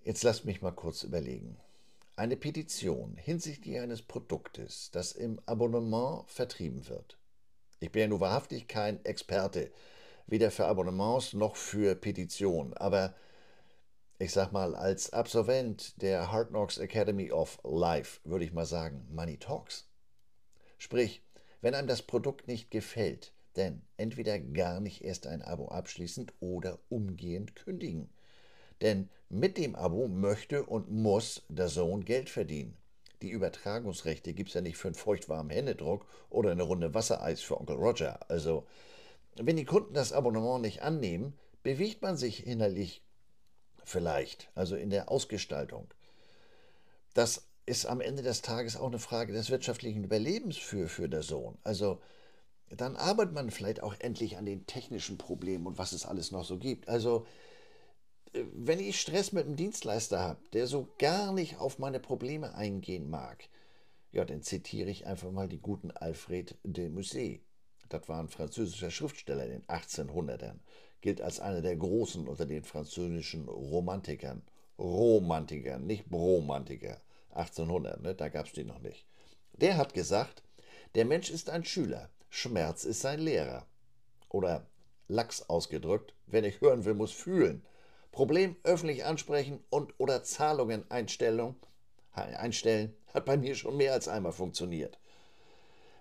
Jetzt 0.05 0.23
lasst 0.23 0.47
mich 0.47 0.63
mal 0.63 0.73
kurz 0.73 1.03
überlegen. 1.03 1.59
eine 2.17 2.39
Petition 2.39 3.19
hinsichtlich 3.19 3.79
eines 3.79 4.01
Produktes, 4.01 4.91
das 4.91 5.13
im 5.13 5.39
Abonnement 5.45 6.25
vertrieben 6.31 6.89
wird. 6.89 7.19
Ich 7.83 7.91
bin 7.91 8.03
ja 8.03 8.07
nun 8.07 8.21
wahrhaftig 8.21 8.69
kein 8.69 9.05
Experte, 9.05 9.73
weder 10.29 10.53
für 10.53 10.67
Abonnements 10.67 11.33
noch 11.33 11.57
für 11.57 11.97
Petitionen, 11.97 12.75
aber 12.75 13.13
ich 14.21 14.31
sag 14.31 14.53
mal, 14.53 14.77
als 14.77 15.13
Absolvent 15.13 16.01
der 16.01 16.31
Hard 16.31 16.51
Knocks 16.51 16.79
Academy 16.79 17.33
of 17.33 17.59
Life 17.65 18.21
würde 18.23 18.45
ich 18.45 18.53
mal 18.53 18.67
sagen, 18.67 19.09
Money 19.11 19.37
Talks. 19.37 19.89
Sprich, 20.79 21.25
wenn 21.61 21.75
einem 21.75 21.89
das 21.89 22.03
Produkt 22.03 22.47
nicht 22.47 22.71
gefällt, 22.71 23.33
denn 23.57 23.83
entweder 23.97 24.39
gar 24.39 24.79
nicht 24.79 25.03
erst 25.03 25.27
ein 25.27 25.43
Abo 25.43 25.67
abschließen 25.67 26.31
oder 26.39 26.79
umgehend 26.89 27.57
kündigen. 27.57 28.11
Denn 28.81 29.11
mit 29.29 29.59
dem 29.59 29.75
Abo 29.75 30.07
möchte 30.07 30.63
und 30.63 30.89
muss 30.89 31.43
der 31.49 31.69
Sohn 31.69 32.05
Geld 32.05 32.31
verdienen. 32.31 32.77
Die 33.23 33.31
Übertragungsrechte 33.31 34.35
gibt 34.35 34.49
es 34.49 34.55
ja 34.55 34.61
nicht 34.61 34.77
für 34.77 34.89
einen 34.89 34.95
feuchtwarmen 34.95 35.51
Händedruck 35.51 36.07
oder 36.29 36.51
eine 36.51 36.65
Runde 36.65 36.93
Wassereis 36.93 37.41
für 37.41 37.59
Onkel 37.59 37.77
Roger. 37.77 38.21
Also, 38.29 38.67
wenn 39.37 39.57
die 39.57 39.65
Kunden 39.65 39.95
das 39.95 40.13
Abonnement 40.13 40.61
nicht 40.61 40.83
annehmen, 40.83 41.39
bewegt 41.63 42.03
man 42.03 42.17
sich 42.17 42.47
innerlich 42.47 43.03
vielleicht, 43.85 44.51
also 44.55 44.77
in 44.77 44.91
der 44.91 45.11
Ausgestaltung. 45.11 45.89
Das 47.15 47.47
ist 47.65 47.87
am 47.87 48.01
Ende 48.01 48.23
des 48.23 48.43
Tages 48.43 48.77
auch 48.77 48.89
eine 48.89 48.99
Frage 48.99 49.33
des 49.33 49.51
wirtschaftlichen 49.51 50.05
Überlebens 50.05 50.57
für, 50.57 50.89
für 50.89 51.09
der 51.09 51.23
Sohn. 51.23 51.57
Also 51.63 52.01
dann 52.77 52.97
arbeitet 52.97 53.35
man 53.35 53.51
vielleicht 53.51 53.83
auch 53.83 53.95
endlich 54.01 54.37
an 54.37 54.47
den 54.47 54.67
technischen 54.67 55.19
Problemen 55.19 55.67
und 55.67 55.79
was 55.79 55.93
es 55.93 56.07
alles 56.07 56.33
noch 56.33 56.45
so 56.45 56.59
gibt. 56.59 56.89
Also, 56.89 57.27
wenn 58.33 58.81
ich 58.81 59.01
Stress 59.01 59.33
mit 59.33 59.47
einem 59.47 59.57
Dienstleister 59.57 60.19
habe, 60.21 60.41
der 60.53 60.67
so 60.67 60.89
gar 60.99 61.33
nicht 61.33 61.59
auf 61.59 61.79
meine 61.79 62.01
Probleme 62.01 62.55
eingehen 62.55 63.11
mag, 63.11 63.49
ja, 64.11 64.25
dann 64.25 64.43
zitiere 64.43 64.91
ich 64.91 65.07
einfach 65.07 65.31
mal 65.31 65.49
die 65.49 65.61
guten 65.61 65.91
Alfred 65.91 66.57
de 66.65 66.89
Musset. 66.89 67.41
Das 67.89 68.09
war 68.09 68.21
ein 68.21 68.29
französischer 68.29 68.91
Schriftsteller 68.91 69.45
in 69.45 69.51
den 69.51 69.67
1800ern, 69.67 70.61
gilt 71.01 71.21
als 71.21 71.41
einer 71.41 71.61
der 71.61 71.77
Großen 71.77 72.27
unter 72.27 72.47
den 72.47 72.65
französischen 72.65 73.49
Romantikern. 73.49 74.43
Romantikern, 74.79 75.87
nicht 75.87 76.09
Bromantiker. 76.09 77.01
1800, 77.31 78.03
ne? 78.03 78.15
da 78.15 78.29
gab 78.29 78.47
es 78.47 78.53
die 78.53 78.65
noch 78.65 78.81
nicht. 78.81 79.07
Der 79.53 79.77
hat 79.77 79.95
gesagt, 79.95 80.43
der 80.95 81.05
Mensch 81.05 81.31
ist 81.31 81.51
ein 81.51 81.65
Schüler, 81.65 82.11
Schmerz 82.29 82.85
ist 82.85 83.01
sein 83.01 83.21
Lehrer. 83.21 83.67
Oder 84.29 84.67
lax 85.09 85.49
ausgedrückt, 85.49 86.15
wer 86.27 86.43
nicht 86.43 86.61
hören 86.61 86.85
will, 86.85 86.95
muss 86.95 87.13
fühlen. 87.13 87.63
Problem 88.13 88.57
öffentlich 88.63 89.05
ansprechen 89.05 89.59
und 89.71 89.95
oder 89.99 90.23
Zahlungen 90.23 90.89
einstellen, 90.91 91.57
hat 92.13 93.25
bei 93.25 93.37
mir 93.37 93.55
schon 93.55 93.77
mehr 93.77 93.93
als 93.93 94.07
einmal 94.07 94.33
funktioniert. 94.33 94.99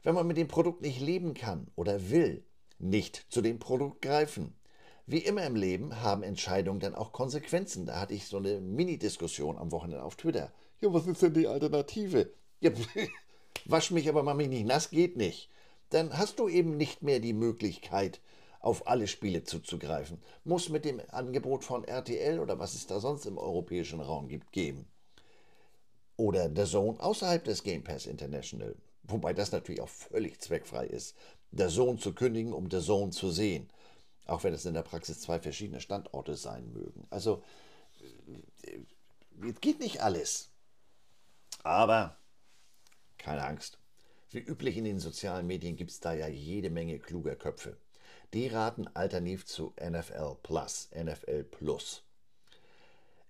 Wenn 0.03 0.15
man 0.15 0.27
mit 0.27 0.37
dem 0.37 0.47
Produkt 0.47 0.81
nicht 0.81 0.99
leben 0.99 1.33
kann 1.33 1.67
oder 1.75 2.09
will, 2.09 2.43
nicht 2.79 3.25
zu 3.29 3.41
dem 3.41 3.59
Produkt 3.59 4.01
greifen. 4.01 4.55
Wie 5.07 5.19
immer 5.19 5.45
im 5.45 5.55
Leben 5.55 6.01
haben 6.01 6.23
Entscheidungen 6.23 6.79
dann 6.79 6.95
auch 6.95 7.11
Konsequenzen. 7.11 7.85
Da 7.85 7.99
hatte 7.99 8.13
ich 8.13 8.27
so 8.27 8.37
eine 8.37 8.61
Mini-Diskussion 8.61 9.57
am 9.57 9.71
Wochenende 9.71 10.03
auf 10.03 10.15
Twitter. 10.15 10.51
Ja, 10.79 10.93
was 10.93 11.07
ist 11.07 11.21
denn 11.21 11.33
die 11.33 11.47
Alternative? 11.47 12.31
Ja, 12.59 12.71
wasch 13.65 13.91
mich 13.91 14.07
aber 14.09 14.23
mal 14.23 14.35
mich 14.35 14.49
nicht 14.49 14.65
nass, 14.65 14.89
geht 14.89 15.17
nicht 15.17 15.49
dann 15.91 16.17
hast 16.17 16.39
du 16.39 16.49
eben 16.49 16.77
nicht 16.77 17.03
mehr 17.03 17.19
die 17.19 17.33
Möglichkeit, 17.33 18.21
auf 18.61 18.87
alle 18.87 19.07
Spiele 19.07 19.43
zuzugreifen. 19.43 20.21
Muss 20.43 20.69
mit 20.69 20.85
dem 20.85 21.01
Angebot 21.09 21.63
von 21.63 21.83
RTL 21.83 22.39
oder 22.39 22.59
was 22.59 22.75
es 22.75 22.87
da 22.87 22.99
sonst 22.99 23.25
im 23.25 23.37
europäischen 23.37 23.99
Raum 23.99 24.27
gibt, 24.27 24.51
geben. 24.51 24.87
Oder 26.15 26.49
der 26.49 26.65
Zone 26.65 26.99
außerhalb 26.99 27.43
des 27.43 27.63
Game 27.63 27.83
Pass 27.83 28.05
International. 28.05 28.75
Wobei 29.03 29.33
das 29.33 29.51
natürlich 29.51 29.81
auch 29.81 29.89
völlig 29.89 30.39
zweckfrei 30.39 30.85
ist, 30.85 31.15
der 31.49 31.69
Zone 31.69 31.97
zu 31.97 32.13
kündigen, 32.13 32.53
um 32.53 32.69
der 32.69 32.81
Zone 32.81 33.11
zu 33.11 33.31
sehen. 33.31 33.69
Auch 34.27 34.43
wenn 34.43 34.53
es 34.53 34.65
in 34.65 34.75
der 34.75 34.83
Praxis 34.83 35.19
zwei 35.19 35.39
verschiedene 35.39 35.81
Standorte 35.81 36.35
sein 36.35 36.71
mögen. 36.71 37.07
Also, 37.09 37.43
es 39.41 39.59
geht 39.59 39.79
nicht 39.79 40.01
alles. 40.01 40.51
Aber 41.63 42.15
keine 43.17 43.43
Angst. 43.43 43.79
Wie 44.29 44.39
üblich 44.39 44.77
in 44.77 44.85
den 44.85 44.99
sozialen 44.99 45.47
Medien 45.47 45.75
gibt 45.75 45.91
es 45.91 45.99
da 45.99 46.13
ja 46.13 46.27
jede 46.27 46.69
Menge 46.69 46.99
kluger 46.99 47.35
Köpfe. 47.35 47.77
Die 48.33 48.47
raten 48.47 48.87
alternativ 48.93 49.45
zu 49.45 49.73
NFL 49.81 50.37
Plus, 50.41 50.89
NFL 50.95 51.43
Plus. 51.43 52.03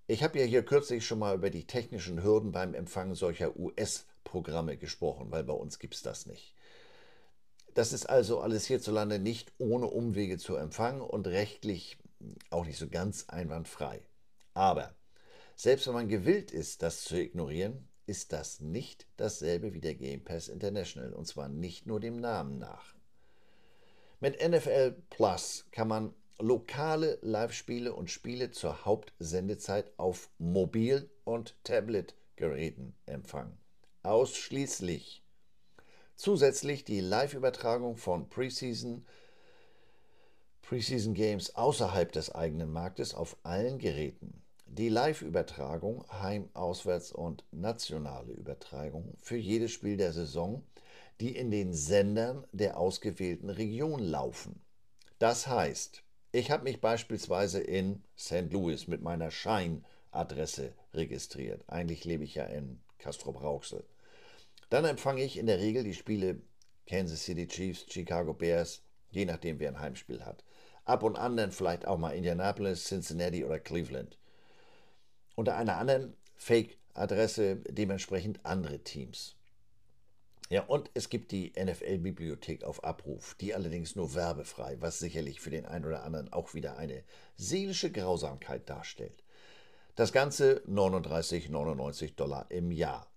Ich 0.05 0.23
habe 0.23 0.37
ja 0.39 0.45
hier 0.45 0.63
kürzlich 0.63 1.05
schon 1.05 1.19
mal 1.19 1.35
über 1.35 1.49
die 1.49 1.65
technischen 1.65 2.21
Hürden 2.21 2.51
beim 2.51 2.75
Empfang 2.75 3.15
solcher 3.15 3.57
US-Programme 3.57 4.77
gesprochen, 4.77 5.31
weil 5.31 5.43
bei 5.43 5.53
uns 5.53 5.79
gibt 5.79 5.95
es 5.95 6.03
das 6.03 6.27
nicht. 6.27 6.53
Das 7.73 7.93
ist 7.93 8.09
also 8.09 8.41
alles 8.41 8.65
hierzulande 8.65 9.17
nicht 9.17 9.51
ohne 9.57 9.87
Umwege 9.87 10.37
zu 10.37 10.55
empfangen 10.55 11.01
und 11.01 11.27
rechtlich 11.27 11.97
auch 12.49 12.65
nicht 12.65 12.77
so 12.77 12.87
ganz 12.87 13.29
einwandfrei. 13.29 14.01
Aber 14.53 14.93
selbst 15.55 15.87
wenn 15.87 15.93
man 15.93 16.09
gewillt 16.09 16.51
ist, 16.51 16.83
das 16.83 17.03
zu 17.03 17.15
ignorieren, 17.15 17.87
ist 18.05 18.33
das 18.33 18.59
nicht 18.59 19.07
dasselbe 19.17 19.73
wie 19.73 19.79
der 19.79 19.95
Game 19.95 20.23
Pass 20.23 20.47
International 20.47 21.13
und 21.13 21.25
zwar 21.25 21.47
nicht 21.47 21.87
nur 21.87 21.99
dem 21.99 22.19
Namen 22.19 22.57
nach. 22.57 22.93
Mit 24.23 24.39
NFL 24.39 24.91
Plus 25.09 25.65
kann 25.71 25.87
man 25.87 26.13
lokale 26.37 27.17
Live-Spiele 27.23 27.91
und 27.91 28.11
Spiele 28.11 28.51
zur 28.51 28.85
Hauptsendezeit 28.85 29.91
auf 29.97 30.29
Mobil- 30.37 31.09
und 31.23 31.55
Tablet-Geräten 31.63 32.93
empfangen. 33.07 33.57
Ausschließlich. 34.03 35.23
Zusätzlich 36.15 36.83
die 36.83 36.99
Live-Übertragung 36.99 37.97
von 37.97 38.29
Preseason, 38.29 39.07
Preseason 40.61 41.15
Games 41.15 41.55
außerhalb 41.55 42.11
des 42.11 42.29
eigenen 42.29 42.71
Marktes 42.71 43.15
auf 43.15 43.37
allen 43.41 43.79
Geräten. 43.79 44.43
Die 44.67 44.89
Live-Übertragung, 44.89 46.05
Heim-, 46.11 46.51
Auswärts- 46.53 47.11
und 47.11 47.43
nationale 47.49 48.33
Übertragung 48.33 49.15
für 49.19 49.37
jedes 49.37 49.71
Spiel 49.71 49.97
der 49.97 50.13
Saison, 50.13 50.63
die 51.21 51.35
in 51.35 51.51
den 51.51 51.73
Sendern 51.73 52.45
der 52.51 52.77
ausgewählten 52.77 53.49
Region 53.49 53.99
laufen. 53.99 54.61
Das 55.19 55.47
heißt, 55.47 56.03
ich 56.31 56.49
habe 56.49 56.63
mich 56.63 56.81
beispielsweise 56.81 57.59
in 57.59 58.03
St. 58.17 58.51
Louis 58.51 58.87
mit 58.87 59.01
meiner 59.01 59.29
Scheinadresse 59.29 60.73
registriert. 60.93 61.63
Eigentlich 61.67 62.05
lebe 62.05 62.23
ich 62.23 62.35
ja 62.35 62.45
in 62.45 62.81
Castrop-Rauxel. 62.97 63.83
Dann 64.69 64.85
empfange 64.85 65.23
ich 65.23 65.37
in 65.37 65.45
der 65.45 65.59
Regel 65.59 65.83
die 65.83 65.93
Spiele 65.93 66.41
Kansas 66.87 67.23
City 67.23 67.47
Chiefs, 67.47 67.85
Chicago 67.87 68.33
Bears, 68.33 68.81
je 69.11 69.25
nachdem 69.25 69.59
wer 69.59 69.69
ein 69.69 69.79
Heimspiel 69.79 70.25
hat. 70.25 70.43
Ab 70.85 71.03
und 71.03 71.17
an 71.17 71.37
dann 71.37 71.51
vielleicht 71.51 71.85
auch 71.85 71.97
mal 71.97 72.11
Indianapolis, 72.11 72.85
Cincinnati 72.85 73.45
oder 73.45 73.59
Cleveland 73.59 74.17
unter 75.35 75.55
einer 75.55 75.77
anderen 75.77 76.15
Fake-Adresse 76.35 77.57
dementsprechend 77.67 78.45
andere 78.45 78.79
Teams. 78.79 79.35
Ja, 80.51 80.63
und 80.63 80.91
es 80.93 81.07
gibt 81.07 81.31
die 81.31 81.53
NFL-Bibliothek 81.57 82.65
auf 82.65 82.83
Abruf, 82.83 83.35
die 83.39 83.55
allerdings 83.55 83.95
nur 83.95 84.13
werbefrei, 84.15 84.75
was 84.81 84.99
sicherlich 84.99 85.39
für 85.39 85.49
den 85.49 85.65
einen 85.65 85.85
oder 85.85 86.03
anderen 86.03 86.33
auch 86.33 86.53
wieder 86.53 86.75
eine 86.75 87.05
seelische 87.37 87.89
Grausamkeit 87.89 88.69
darstellt. 88.69 89.23
Das 89.95 90.11
Ganze 90.11 90.61
39,99 90.67 92.15
Dollar 92.15 92.51
im 92.51 92.69
Jahr. 92.69 93.09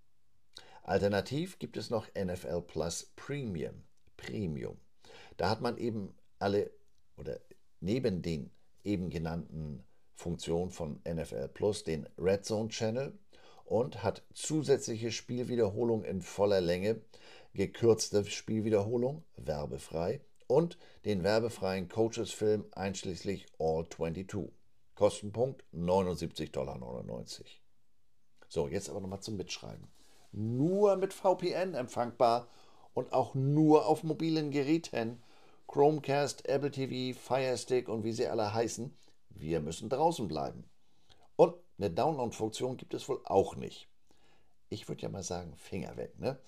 Alternativ 0.84 1.58
gibt 1.58 1.76
es 1.76 1.90
noch 1.90 2.06
NFL 2.16 2.62
Plus 2.68 3.12
Premium. 3.16 3.82
Premium. 4.16 4.78
Da 5.36 5.50
hat 5.50 5.60
man 5.60 5.76
eben 5.76 6.14
alle 6.38 6.70
oder 7.16 7.40
neben 7.80 8.22
den 8.22 8.52
eben 8.84 9.10
genannten 9.10 9.82
Funktion 10.14 10.70
von 10.70 11.00
NFL 11.02 11.48
Plus 11.48 11.82
den 11.82 12.08
Red 12.16 12.44
Zone 12.44 12.68
Channel 12.68 13.18
und 13.64 14.02
hat 14.02 14.22
zusätzliche 14.34 15.10
Spielwiederholung 15.10 16.04
in 16.04 16.22
voller 16.22 16.60
Länge, 16.60 17.00
gekürzte 17.54 18.24
Spielwiederholung, 18.24 19.24
werbefrei 19.36 20.20
und 20.46 20.78
den 21.04 21.22
werbefreien 21.22 21.88
Coaches-Film 21.88 22.66
einschließlich 22.72 23.46
All 23.58 23.88
22. 23.88 24.52
Kostenpunkt 24.94 25.64
79,99 25.74 26.52
Dollar. 26.52 26.78
So, 28.48 28.68
jetzt 28.68 28.88
aber 28.88 29.00
nochmal 29.00 29.20
zum 29.20 29.36
Mitschreiben. 29.36 29.88
Nur 30.30 30.96
mit 30.96 31.12
VPN 31.12 31.74
empfangbar 31.74 32.48
und 32.92 33.12
auch 33.12 33.34
nur 33.34 33.86
auf 33.86 34.04
mobilen 34.04 34.50
Geräten. 34.50 35.22
Chromecast, 35.66 36.48
Apple 36.48 36.70
TV, 36.70 37.18
Firestick 37.18 37.88
und 37.88 38.04
wie 38.04 38.12
sie 38.12 38.28
alle 38.28 38.54
heißen, 38.54 38.96
wir 39.30 39.60
müssen 39.60 39.88
draußen 39.88 40.28
bleiben. 40.28 40.64
Eine 41.78 41.90
Download-Funktion 41.90 42.76
gibt 42.76 42.94
es 42.94 43.08
wohl 43.08 43.20
auch 43.24 43.56
nicht. 43.56 43.88
Ich 44.68 44.88
würde 44.88 45.02
ja 45.02 45.08
mal 45.08 45.22
sagen, 45.22 45.54
Finger 45.56 45.96
weg. 45.96 46.18
Ne? 46.18 46.38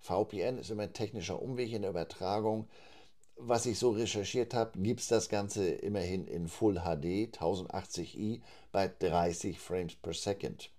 VPN 0.00 0.58
ist 0.58 0.70
immer 0.70 0.82
ein 0.84 0.92
technischer 0.92 1.40
Umweg 1.40 1.72
in 1.72 1.82
der 1.82 1.90
Übertragung. 1.90 2.68
Was 3.36 3.66
ich 3.66 3.78
so 3.78 3.90
recherchiert 3.90 4.54
habe, 4.54 4.78
gibt 4.78 5.00
es 5.00 5.08
das 5.08 5.28
Ganze 5.28 5.68
immerhin 5.68 6.26
in 6.26 6.46
Full 6.46 6.74
HD 6.74 7.34
1080i 7.36 8.42
bei 8.70 8.86
30 8.86 9.58
Frames 9.58 9.96
per 9.96 10.14
Second. 10.14 10.70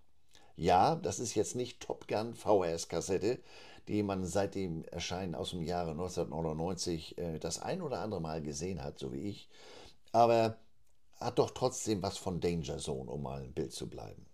Ja, 0.55 0.95
das 0.95 1.19
ist 1.19 1.35
jetzt 1.35 1.55
nicht 1.55 1.81
Top 1.81 2.07
Gun 2.07 2.33
VHS-Kassette, 2.33 3.39
die 3.87 4.03
man 4.03 4.25
seit 4.25 4.55
dem 4.55 4.85
Erscheinen 4.85 5.35
aus 5.35 5.49
dem 5.49 5.61
Jahre 5.61 5.91
1999 5.91 7.17
äh, 7.17 7.39
das 7.39 7.61
ein 7.61 7.81
oder 7.81 7.99
andere 7.99 8.21
Mal 8.21 8.41
gesehen 8.41 8.83
hat, 8.83 8.99
so 8.99 9.11
wie 9.11 9.29
ich. 9.29 9.49
Aber 10.13 10.57
hat 11.19 11.39
doch 11.39 11.51
trotzdem 11.51 12.01
was 12.01 12.17
von 12.17 12.39
Danger 12.39 12.77
Zone, 12.77 13.09
um 13.09 13.23
mal 13.23 13.41
ein 13.41 13.53
Bild 13.53 13.73
zu 13.73 13.89
bleiben. 13.89 14.25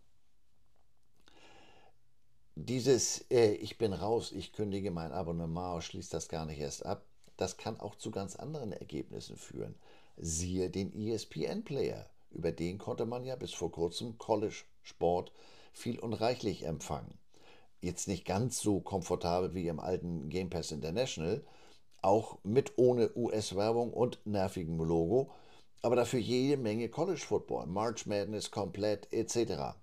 Dieses 2.56 3.26
äh, 3.32 3.54
Ich 3.54 3.78
bin 3.78 3.94
raus, 3.94 4.32
ich 4.32 4.54
kündige 4.54 4.92
mein 4.92 5.12
Abonnement, 5.12 5.84
schließt 5.84 6.14
das 6.14 6.28
gar 6.28 6.46
nicht 6.46 6.60
erst 6.60 6.86
ab, 6.86 7.06
das 7.38 7.58
kann 7.58 7.80
auch 7.80 7.96
zu 7.96 8.12
ganz 8.12 8.36
anderen 8.36 8.72
Ergebnissen 8.72 9.38
führen. 9.38 9.76
Siehe 10.18 10.70
den 10.70 10.94
ESPN-Player. 10.94 12.08
Über 12.32 12.52
den 12.52 12.78
konnte 12.78 13.06
man 13.06 13.24
ja 13.26 13.36
bis 13.36 13.52
vor 13.52 13.72
kurzem 13.72 14.18
College-Sport 14.18 15.32
viel 15.74 16.00
und 16.00 16.14
reichlich 16.14 16.64
empfangen. 16.64 17.18
Jetzt 17.82 18.08
nicht 18.08 18.26
ganz 18.26 18.60
so 18.60 18.80
komfortabel 18.80 19.56
wie 19.56 19.68
im 19.68 19.80
alten 19.80 20.30
Game 20.30 20.50
Pass 20.50 20.72
International, 20.72 21.44
auch 22.02 22.38
mit 22.44 22.78
ohne 22.78 23.16
US-Werbung 23.16 23.92
und 23.92 24.20
nervigem 24.26 24.78
Logo, 24.78 25.32
aber 25.82 25.96
dafür 25.96 26.20
jede 26.20 26.58
Menge 26.58 26.90
College 26.90 27.22
Football, 27.22 27.68
March 27.68 28.06
Madness 28.06 28.52
komplett 28.52 29.12
etc. 29.12 29.76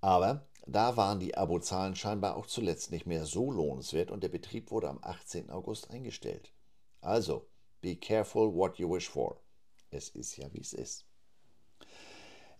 Aber 0.00 0.46
da 0.66 0.96
waren 0.96 1.20
die 1.20 1.36
Abozahlen 1.36 1.96
scheinbar 1.96 2.36
auch 2.36 2.46
zuletzt 2.46 2.90
nicht 2.90 3.06
mehr 3.06 3.26
so 3.26 3.50
lohnenswert 3.50 4.10
und 4.10 4.22
der 4.22 4.28
Betrieb 4.28 4.70
wurde 4.70 4.88
am 4.88 4.98
18. 5.02 5.50
August 5.50 5.90
eingestellt. 5.90 6.52
Also, 7.00 7.48
be 7.80 7.96
careful 7.96 8.54
what 8.54 8.78
you 8.78 8.88
wish 8.88 9.08
for. 9.08 9.40
Es 9.90 10.08
ist 10.08 10.36
ja 10.36 10.52
wie 10.52 10.60
es 10.60 10.72
ist. 10.72 11.04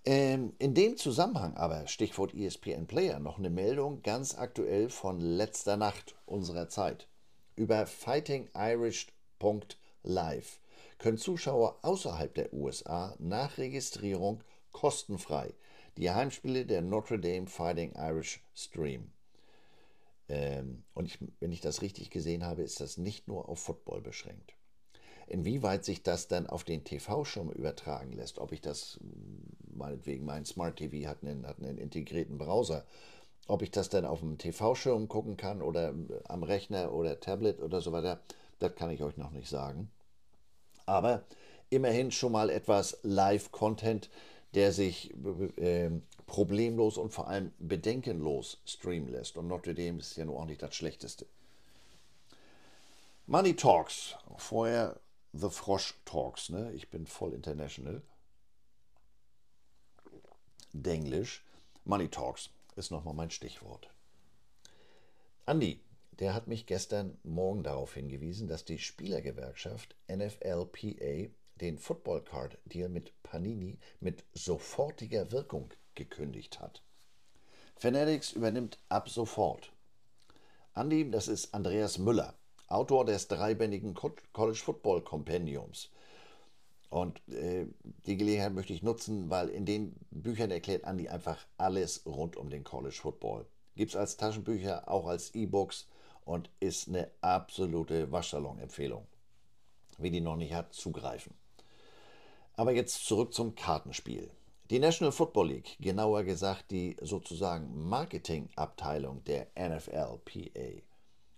Ähm, 0.04 0.52
in 0.58 0.74
dem 0.74 0.96
Zusammenhang 0.96 1.56
aber, 1.56 1.86
Stichwort 1.86 2.34
ESPN 2.34 2.88
Player, 2.88 3.20
noch 3.20 3.38
eine 3.38 3.50
Meldung 3.50 4.02
ganz 4.02 4.36
aktuell 4.36 4.88
von 4.88 5.20
letzter 5.20 5.76
Nacht 5.76 6.16
unserer 6.26 6.68
Zeit. 6.68 7.06
Über 7.54 7.86
fightingirish.live 7.86 10.60
können 11.02 11.18
Zuschauer 11.18 11.80
außerhalb 11.82 12.32
der 12.32 12.54
USA 12.54 13.14
nach 13.18 13.58
Registrierung 13.58 14.42
kostenfrei 14.70 15.52
die 15.96 16.10
Heimspiele 16.10 16.64
der 16.64 16.80
Notre 16.80 17.18
Dame 17.18 17.48
Fighting 17.48 17.92
Irish 17.96 18.40
streamen. 18.54 19.12
Ähm, 20.28 20.84
und 20.94 21.06
ich, 21.06 21.18
wenn 21.40 21.52
ich 21.52 21.60
das 21.60 21.82
richtig 21.82 22.10
gesehen 22.10 22.46
habe, 22.46 22.62
ist 22.62 22.80
das 22.80 22.96
nicht 22.96 23.28
nur 23.28 23.48
auf 23.48 23.58
Football 23.58 24.00
beschränkt. 24.00 24.54
Inwieweit 25.26 25.84
sich 25.84 26.02
das 26.02 26.28
dann 26.28 26.46
auf 26.46 26.64
den 26.64 26.84
TV-Schirm 26.84 27.50
übertragen 27.50 28.12
lässt, 28.12 28.38
ob 28.38 28.52
ich 28.52 28.60
das, 28.60 29.00
meinetwegen, 29.74 30.24
mein 30.24 30.44
Smart 30.44 30.76
TV 30.76 31.08
hat 31.08 31.22
einen, 31.22 31.46
hat 31.46 31.58
einen 31.58 31.78
integrierten 31.78 32.38
Browser, 32.38 32.86
ob 33.48 33.62
ich 33.62 33.72
das 33.72 33.88
dann 33.88 34.04
auf 34.04 34.20
dem 34.20 34.38
TV-Schirm 34.38 35.08
gucken 35.08 35.36
kann 35.36 35.62
oder 35.62 35.94
am 36.24 36.42
Rechner 36.44 36.92
oder 36.92 37.18
Tablet 37.18 37.60
oder 37.60 37.80
so 37.80 37.92
weiter, 37.92 38.22
das 38.60 38.76
kann 38.76 38.90
ich 38.90 39.02
euch 39.02 39.16
noch 39.16 39.32
nicht 39.32 39.48
sagen. 39.48 39.90
Aber 40.86 41.24
immerhin 41.70 42.10
schon 42.10 42.32
mal 42.32 42.50
etwas 42.50 42.98
Live-Content, 43.02 44.10
der 44.54 44.72
sich 44.72 45.14
äh, 45.56 45.90
problemlos 46.26 46.98
und 46.98 47.10
vor 47.10 47.28
allem 47.28 47.52
bedenkenlos 47.58 48.60
streamen 48.66 49.08
lässt. 49.08 49.36
Und 49.36 49.48
Notre 49.48 49.74
Dame 49.74 49.98
ist 49.98 50.16
ja 50.16 50.24
nur 50.24 50.38
auch 50.38 50.44
nicht 50.44 50.62
das 50.62 50.74
Schlechteste. 50.74 51.26
Money 53.26 53.54
Talks, 53.54 54.16
vorher 54.36 55.00
The 55.32 55.48
Frosch 55.48 55.94
Talks, 56.04 56.50
ne? 56.50 56.72
Ich 56.74 56.90
bin 56.90 57.06
voll 57.06 57.32
international. 57.32 58.02
Denglisch. 60.72 61.42
Money 61.84 62.08
Talks 62.08 62.50
ist 62.76 62.90
nochmal 62.90 63.14
mein 63.14 63.30
Stichwort. 63.30 63.88
Andi, 65.46 65.80
der 66.20 66.34
hat 66.34 66.46
mich 66.46 66.66
gestern 66.66 67.18
Morgen 67.22 67.62
darauf 67.62 67.94
hingewiesen, 67.94 68.48
dass 68.48 68.64
die 68.64 68.78
Spielergewerkschaft 68.78 69.96
NFLPA 70.10 71.30
den 71.60 71.78
Football 71.78 72.22
Card 72.22 72.58
Deal 72.64 72.88
mit 72.88 73.12
Panini 73.22 73.78
mit 74.00 74.24
sofortiger 74.32 75.32
Wirkung 75.32 75.70
gekündigt 75.94 76.60
hat. 76.60 76.82
Fanatics 77.76 78.32
übernimmt 78.32 78.78
ab 78.88 79.08
sofort. 79.08 79.72
Andi, 80.74 81.10
das 81.10 81.28
ist 81.28 81.54
Andreas 81.54 81.98
Müller. 81.98 82.34
Autor 82.68 83.04
des 83.04 83.28
dreibändigen 83.28 83.94
College 83.94 84.60
Football 84.62 85.02
Kompendiums. 85.02 85.90
Und 86.88 87.26
äh, 87.28 87.66
die 88.06 88.16
Gelegenheit 88.16 88.52
möchte 88.52 88.72
ich 88.72 88.82
nutzen, 88.82 89.30
weil 89.30 89.48
in 89.48 89.64
den 89.64 89.94
Büchern 90.10 90.50
erklärt 90.50 90.84
Andy 90.84 91.08
einfach 91.08 91.46
alles 91.56 92.04
rund 92.06 92.36
um 92.36 92.50
den 92.50 92.64
College 92.64 92.98
Football. 93.00 93.46
Gibt 93.76 93.92
es 93.92 93.96
als 93.96 94.16
Taschenbücher, 94.16 94.90
auch 94.90 95.06
als 95.06 95.34
E-Books 95.34 95.86
und 96.24 96.50
ist 96.60 96.88
eine 96.88 97.10
absolute 97.20 98.10
Waschsalon-Empfehlung. 98.12 99.06
Wer 99.98 100.10
die 100.10 100.20
noch 100.20 100.36
nicht 100.36 100.52
hat, 100.52 100.72
zugreifen. 100.72 101.34
Aber 102.56 102.72
jetzt 102.72 103.06
zurück 103.06 103.34
zum 103.34 103.54
Kartenspiel. 103.54 104.30
Die 104.70 104.78
National 104.78 105.12
Football 105.12 105.48
League, 105.48 105.76
genauer 105.80 106.24
gesagt 106.24 106.70
die 106.70 106.96
sozusagen 107.00 107.88
Marketingabteilung 107.88 109.22
der 109.24 109.48
NFLPA, 109.56 110.82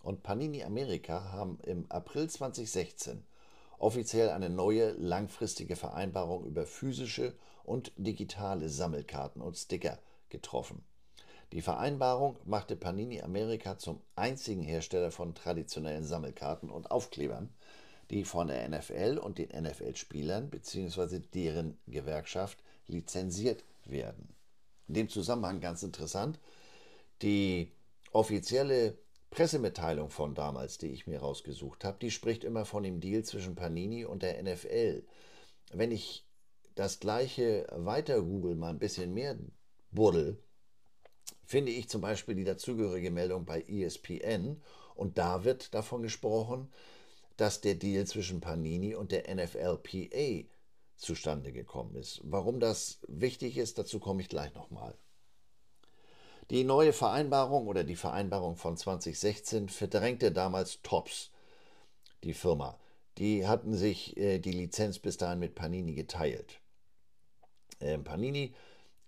und 0.02 0.22
Panini 0.22 0.62
Amerika 0.62 1.32
haben 1.32 1.58
im 1.62 1.90
April 1.90 2.28
2016 2.28 3.24
offiziell 3.78 4.30
eine 4.30 4.50
neue 4.50 4.92
langfristige 4.92 5.76
Vereinbarung 5.76 6.44
über 6.44 6.66
physische 6.66 7.34
und 7.64 7.92
digitale 7.96 8.68
Sammelkarten 8.68 9.40
und 9.40 9.56
Sticker 9.56 9.98
getroffen. 10.28 10.84
Die 11.52 11.62
Vereinbarung 11.62 12.38
machte 12.44 12.76
Panini 12.76 13.20
Amerika 13.22 13.78
zum 13.78 14.00
einzigen 14.16 14.62
Hersteller 14.62 15.10
von 15.10 15.34
traditionellen 15.34 16.04
Sammelkarten 16.04 16.70
und 16.70 16.90
Aufklebern, 16.90 17.48
die 18.10 18.24
von 18.24 18.48
der 18.48 18.68
NFL 18.68 19.18
und 19.22 19.38
den 19.38 19.50
NFL-Spielern 19.50 20.50
bzw. 20.50 21.20
deren 21.20 21.78
Gewerkschaft 21.86 22.58
lizenziert 22.86 23.64
werden. 23.84 24.34
In 24.88 24.94
dem 24.94 25.08
Zusammenhang 25.08 25.60
ganz 25.60 25.82
interessant, 25.82 26.38
die 27.22 27.72
offizielle 28.12 28.98
Pressemitteilung 29.30 30.10
von 30.10 30.34
damals, 30.34 30.78
die 30.78 30.88
ich 30.88 31.06
mir 31.06 31.20
rausgesucht 31.20 31.84
habe, 31.84 31.98
die 32.00 32.10
spricht 32.10 32.44
immer 32.44 32.64
von 32.64 32.82
dem 32.82 33.00
Deal 33.00 33.24
zwischen 33.24 33.56
Panini 33.56 34.04
und 34.04 34.22
der 34.22 34.40
NFL. 34.42 35.04
Wenn 35.72 35.90
ich 35.90 36.24
das 36.74 37.00
gleiche 37.00 37.66
weiter 37.72 38.22
google, 38.22 38.54
mal 38.54 38.70
ein 38.70 38.78
bisschen 38.78 39.12
mehr 39.12 39.36
buddel, 39.90 40.38
finde 41.44 41.72
ich 41.72 41.88
zum 41.88 42.00
Beispiel 42.00 42.34
die 42.34 42.44
dazugehörige 42.44 43.10
Meldung 43.10 43.44
bei 43.44 43.62
ESPN 43.62 44.60
und 44.94 45.18
da 45.18 45.44
wird 45.44 45.74
davon 45.74 46.02
gesprochen, 46.02 46.72
dass 47.36 47.60
der 47.60 47.74
Deal 47.74 48.06
zwischen 48.06 48.40
Panini 48.40 48.94
und 48.94 49.12
der 49.12 49.34
NFLPA 49.34 50.48
zustande 50.96 51.52
gekommen 51.52 51.96
ist. 51.96 52.20
Warum 52.24 52.60
das 52.60 53.00
wichtig 53.08 53.56
ist, 53.58 53.78
dazu 53.78 53.98
komme 53.98 54.22
ich 54.22 54.28
gleich 54.28 54.54
nochmal. 54.54 54.96
Die 56.50 56.64
neue 56.64 56.92
Vereinbarung 56.92 57.66
oder 57.66 57.84
die 57.84 57.96
Vereinbarung 57.96 58.56
von 58.56 58.76
2016 58.76 59.68
verdrängte 59.68 60.30
damals 60.30 60.82
Tops, 60.82 61.30
die 62.22 62.34
Firma. 62.34 62.78
Die 63.18 63.46
hatten 63.46 63.74
sich 63.74 64.16
äh, 64.16 64.38
die 64.38 64.52
Lizenz 64.52 64.98
bis 64.98 65.16
dahin 65.16 65.38
mit 65.38 65.54
Panini 65.54 65.94
geteilt. 65.94 66.60
Ähm, 67.80 68.04
Panini 68.04 68.54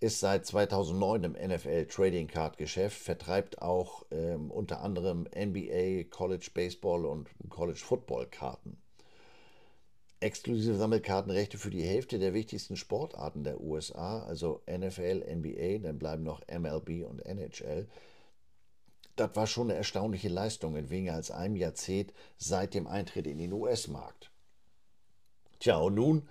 ist 0.01 0.21
seit 0.21 0.47
2009 0.47 1.25
im 1.25 1.33
NFL 1.33 1.87
Trading 1.87 2.27
Card 2.27 2.59
Geschäft, 2.59 2.99
vertreibt 2.99 3.63
auch 3.63 4.05
ähm, 4.11 4.51
unter 4.51 4.81
anderem 4.83 5.27
NBA, 5.35 6.05
College 6.11 6.51
Baseball 6.53 7.07
und 7.07 7.29
College 7.49 7.81
Football 7.83 8.27
Karten 8.27 8.79
exklusive 10.21 10.77
Sammelkartenrechte 10.77 11.59
für 11.59 11.71
die 11.71 11.83
Hälfte 11.83 12.19
der 12.19 12.35
wichtigsten 12.35 12.77
Sportarten 12.77 13.45
der 13.45 13.61
USA, 13.61 14.23
also 14.25 14.63
NFL, 14.67 15.25
NBA, 15.29 15.79
dann 15.79 15.99
bleiben 15.99 16.23
noch 16.23 16.41
MLB 16.49 17.07
und 17.07 17.25
NHL. 17.25 17.87
Das 19.17 19.35
war 19.35 19.47
schon 19.47 19.71
eine 19.71 19.79
erstaunliche 19.79 20.29
Leistung 20.29 20.77
in 20.77 20.91
weniger 20.91 21.15
als 21.15 21.31
einem 21.31 21.57
Jahrzehnt 21.57 22.13
seit 22.39 22.75
dem 22.75 22.87
Eintritt 22.87 23.27
in 23.27 23.39
den 23.39 23.53
US-Markt. 23.53 24.31
Tja, 25.59 25.79
und 25.79 25.95
nun 25.95 26.29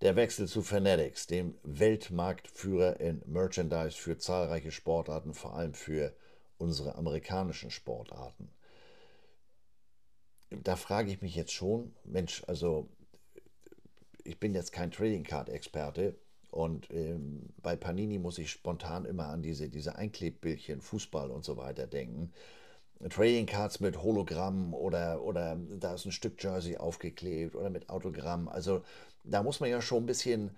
der 0.00 0.16
Wechsel 0.16 0.46
zu 0.46 0.62
Fanatics, 0.62 1.26
dem 1.26 1.54
Weltmarktführer 1.62 3.00
in 3.00 3.22
Merchandise 3.26 3.96
für 3.96 4.18
zahlreiche 4.18 4.70
Sportarten, 4.70 5.34
vor 5.34 5.54
allem 5.54 5.74
für 5.74 6.14
unsere 6.56 6.94
amerikanischen 6.94 7.70
Sportarten. 7.70 8.50
Da 10.50 10.76
frage 10.76 11.10
ich 11.10 11.20
mich 11.20 11.34
jetzt 11.34 11.52
schon, 11.52 11.94
Mensch, 12.04 12.42
also 12.46 12.88
ich 14.24 14.38
bin 14.38 14.54
jetzt 14.54 14.72
kein 14.72 14.90
Trading 14.90 15.24
Card 15.24 15.48
Experte 15.48 16.14
und 16.50 16.90
ähm, 16.90 17.50
bei 17.62 17.76
Panini 17.76 18.18
muss 18.18 18.38
ich 18.38 18.50
spontan 18.50 19.04
immer 19.04 19.26
an 19.26 19.42
diese, 19.42 19.68
diese 19.68 19.96
Einklebbildchen, 19.96 20.80
Fußball 20.80 21.30
und 21.30 21.44
so 21.44 21.56
weiter 21.56 21.86
denken. 21.86 22.32
Trading 23.10 23.46
Cards 23.46 23.78
mit 23.78 24.02
Hologramm 24.02 24.74
oder, 24.74 25.22
oder 25.22 25.56
da 25.78 25.94
ist 25.94 26.04
ein 26.04 26.12
Stück 26.12 26.42
Jersey 26.42 26.78
aufgeklebt 26.78 27.54
oder 27.54 27.70
mit 27.70 27.90
Autogramm. 27.90 28.48
Also 28.48 28.82
da 29.24 29.42
muss 29.42 29.60
man 29.60 29.70
ja 29.70 29.82
schon 29.82 30.04
ein 30.04 30.06
bisschen, 30.06 30.56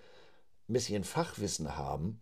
bisschen 0.67 1.03
Fachwissen 1.03 1.77
haben. 1.77 2.21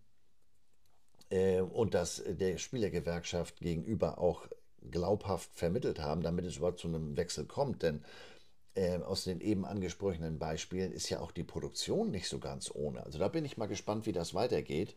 äh, 1.30 1.62
und 1.62 1.94
das 1.94 2.24
der 2.26 2.58
Spielergewerkschaft 2.58 3.60
gegenüber 3.60 4.20
auch 4.20 4.48
glaubhaft 4.92 5.50
vermittelt 5.54 6.00
haben, 6.00 6.22
damit 6.22 6.46
es 6.46 6.58
überhaupt 6.58 6.80
zu 6.80 6.88
einem 6.88 7.18
Wechsel 7.18 7.46
kommt. 7.46 7.84
Denn 7.84 8.04
äh, 8.76 9.00
aus 9.00 9.26
den 9.26 9.42
eben 9.42 9.66
angesprochenen 9.66 10.40
Beispielen 10.40 10.92
ist 10.94 11.10
ja 11.10 11.20
auch 11.22 11.32
die 11.32 11.44
Produktion 11.44 12.12
nicht 12.12 12.30
so 12.30 12.40
ganz 12.40 12.72
ohne. 12.74 13.06
Also 13.06 13.20
da 13.20 13.28
bin 13.30 13.46
ich 13.46 13.58
mal 13.58 13.68
gespannt, 13.68 14.06
wie 14.08 14.14
das 14.14 14.34
weitergeht. 14.34 14.96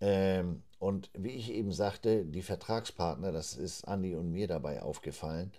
Ähm, 0.00 0.62
und 0.78 1.10
wie 1.14 1.30
ich 1.30 1.50
eben 1.50 1.72
sagte, 1.72 2.24
die 2.24 2.42
Vertragspartner, 2.42 3.32
das 3.32 3.54
ist 3.56 3.84
Andi 3.88 4.14
und 4.14 4.30
mir 4.30 4.46
dabei 4.48 4.82
aufgefallen, 4.82 5.52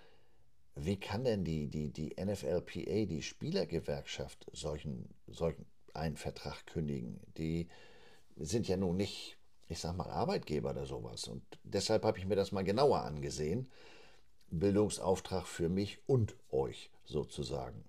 wie 0.76 1.00
kann 1.00 1.24
denn 1.24 1.46
die, 1.46 1.68
die, 1.68 1.92
die 1.92 2.16
NFLPA, 2.22 3.06
die 3.06 3.22
Spielergewerkschaft, 3.22 4.46
solchen, 4.52 5.16
solchen 5.26 5.66
einen 5.94 6.18
Vertrag 6.18 6.66
kündigen? 6.68 7.22
Die 7.38 7.70
sind 8.36 8.68
ja 8.68 8.76
nun 8.76 8.98
nicht, 8.98 9.38
ich 9.70 9.80
sag 9.80 9.96
mal, 9.96 10.10
Arbeitgeber 10.10 10.72
oder 10.72 10.86
sowas. 10.86 11.30
Und 11.30 11.44
deshalb 11.64 12.04
habe 12.04 12.20
ich 12.20 12.26
mir 12.26 12.36
das 12.36 12.52
mal 12.52 12.64
genauer 12.64 13.00
angesehen. 13.00 13.72
Bildungsauftrag 14.50 15.48
für 15.48 15.70
mich 15.70 16.00
und 16.08 16.36
euch 16.50 16.92
sozusagen. 17.06 17.86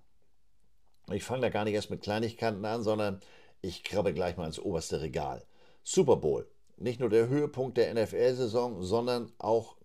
Ich 1.11 1.25
fange 1.25 1.43
da 1.43 1.49
gar 1.49 1.65
nicht 1.65 1.75
erst 1.75 1.91
mit 1.91 2.03
Kleinigkeiten 2.03 2.65
an, 2.65 2.83
sondern 2.83 3.21
ich 3.63 3.83
krabbe 3.83 4.15
gleich 4.15 4.37
mal 4.37 4.47
ins 4.47 4.61
oberste 4.61 5.01
Regal. 5.01 5.45
Super 5.83 6.17
Bowl. 6.17 6.49
Nicht 6.77 7.01
nur 7.01 7.09
der 7.09 7.29
Höhepunkt 7.29 7.79
der 7.79 7.93
NFL-Saison, 7.95 8.83
sondern 8.83 9.33
auch, 9.39 9.77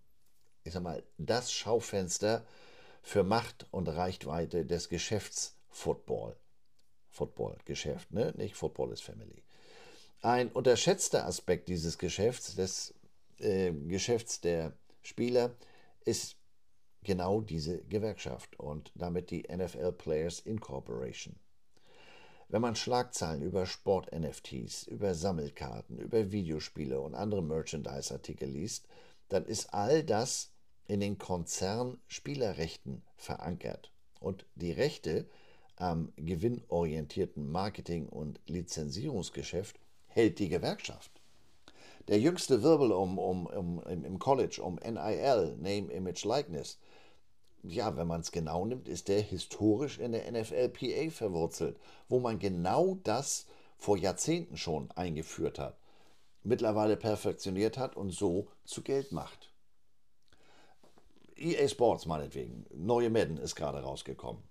ich 0.62 0.72
sag 0.72 0.82
mal, 0.82 1.02
das 1.18 1.52
Schaufenster 1.52 2.44
für 3.02 3.24
Macht 3.24 3.66
und 3.70 3.88
Reichweite 3.88 4.64
des 4.64 4.88
Geschäfts 4.88 5.56
Football. 5.68 6.36
Football-Geschäft, 7.10 8.12
ne? 8.12 8.32
Nicht 8.36 8.56
Football 8.56 8.92
is 8.92 9.00
Family. 9.00 9.42
Ein 10.22 10.50
unterschätzter 10.50 11.26
Aspekt 11.26 11.68
dieses 11.68 11.98
Geschäfts, 11.98 12.54
des 12.54 12.94
äh, 13.38 13.72
Geschäfts 13.72 14.40
der 14.40 14.72
Spieler, 15.02 15.54
ist 16.04 16.36
genau 17.02 17.40
diese 17.40 17.82
Gewerkschaft 17.84 18.58
und 18.58 18.92
damit 18.94 19.30
die 19.30 19.42
NFL 19.42 19.92
Players 19.92 20.40
Incorporation. 20.40 21.36
Wenn 22.48 22.62
man 22.62 22.76
Schlagzeilen 22.76 23.42
über 23.42 23.66
Sport-NFTs, 23.66 24.86
über 24.86 25.14
Sammelkarten, 25.14 25.98
über 25.98 26.30
Videospiele 26.32 27.00
und 27.00 27.14
andere 27.14 27.42
Merchandise-Artikel 27.42 28.48
liest, 28.48 28.86
dann 29.28 29.44
ist 29.46 29.72
all 29.72 30.04
das 30.04 30.52
in 30.86 31.00
den 31.00 31.18
Konzern 31.18 31.98
Spielerrechten 32.06 33.02
verankert. 33.16 33.90
Und 34.20 34.46
die 34.54 34.72
Rechte 34.72 35.26
am 35.76 36.12
gewinnorientierten 36.16 37.50
Marketing- 37.50 38.08
und 38.08 38.40
Lizenzierungsgeschäft 38.46 39.78
hält 40.06 40.38
die 40.38 40.48
Gewerkschaft. 40.48 41.10
Der 42.08 42.18
jüngste 42.18 42.62
Wirbel 42.62 42.92
um, 42.92 43.18
um, 43.18 43.46
um, 43.46 43.82
im 43.84 44.18
College 44.18 44.60
um 44.62 44.76
NIL, 44.76 45.56
Name, 45.56 45.92
Image, 45.92 46.24
Likeness, 46.24 46.78
ja, 47.62 47.96
wenn 47.96 48.08
man 48.08 48.20
es 48.20 48.32
genau 48.32 48.64
nimmt, 48.64 48.88
ist 48.88 49.08
der 49.08 49.20
historisch 49.20 49.98
in 49.98 50.12
der 50.12 50.30
NFLPA 50.30 51.10
verwurzelt, 51.10 51.78
wo 52.08 52.18
man 52.18 52.40
genau 52.40 52.98
das 53.04 53.46
vor 53.78 53.96
Jahrzehnten 53.96 54.56
schon 54.56 54.90
eingeführt 54.92 55.58
hat, 55.58 55.78
mittlerweile 56.42 56.96
perfektioniert 56.96 57.78
hat 57.78 57.96
und 57.96 58.10
so 58.10 58.48
zu 58.64 58.82
Geld 58.82 59.12
macht. 59.12 59.51
EA 61.36 61.68
Sports 61.68 62.06
meinetwegen. 62.06 62.66
Neue 62.74 63.10
Madden 63.10 63.38
ist 63.38 63.54
gerade 63.54 63.82
rausgekommen. 63.82 64.42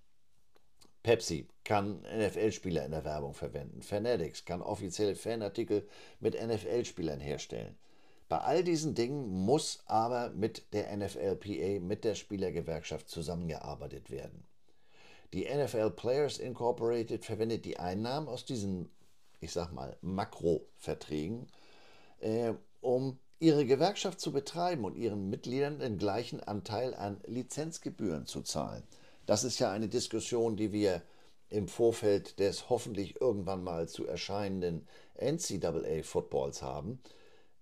Pepsi 1.03 1.47
kann 1.63 2.01
NFL-Spieler 2.01 2.85
in 2.85 2.91
der 2.91 3.05
Werbung 3.05 3.33
verwenden. 3.33 3.81
Fanatics 3.81 4.45
kann 4.45 4.61
offizielle 4.61 5.15
Fanartikel 5.15 5.87
mit 6.19 6.35
NFL-Spielern 6.35 7.19
herstellen. 7.19 7.75
Bei 8.29 8.37
all 8.37 8.63
diesen 8.63 8.95
Dingen 8.95 9.27
muss 9.29 9.83
aber 9.87 10.29
mit 10.29 10.73
der 10.73 10.95
NFLPA, 10.95 11.79
mit 11.81 12.03
der 12.03 12.15
Spielergewerkschaft 12.15 13.09
zusammengearbeitet 13.09 14.09
werden. 14.09 14.45
Die 15.33 15.45
NFL 15.45 15.91
Players 15.91 16.37
Incorporated 16.37 17.25
verwendet 17.25 17.65
die 17.65 17.77
Einnahmen 17.77 18.27
aus 18.27 18.45
diesen, 18.45 18.89
ich 19.39 19.51
sag 19.51 19.71
mal, 19.71 19.97
Makroverträgen, 20.01 21.47
äh, 22.19 22.53
um 22.81 23.19
ihre 23.41 23.65
Gewerkschaft 23.65 24.21
zu 24.21 24.31
betreiben 24.31 24.85
und 24.85 24.95
ihren 24.95 25.29
Mitgliedern 25.29 25.79
den 25.79 25.97
gleichen 25.97 26.41
Anteil 26.41 26.93
an 26.93 27.19
Lizenzgebühren 27.25 28.27
zu 28.27 28.43
zahlen. 28.43 28.83
Das 29.25 29.43
ist 29.43 29.57
ja 29.57 29.71
eine 29.71 29.87
Diskussion, 29.87 30.55
die 30.55 30.71
wir 30.71 31.01
im 31.49 31.67
Vorfeld 31.67 32.39
des 32.39 32.69
hoffentlich 32.69 33.19
irgendwann 33.19 33.63
mal 33.63 33.89
zu 33.89 34.05
erscheinenden 34.05 34.87
NCAA-Footballs 35.19 36.61
haben. 36.61 36.99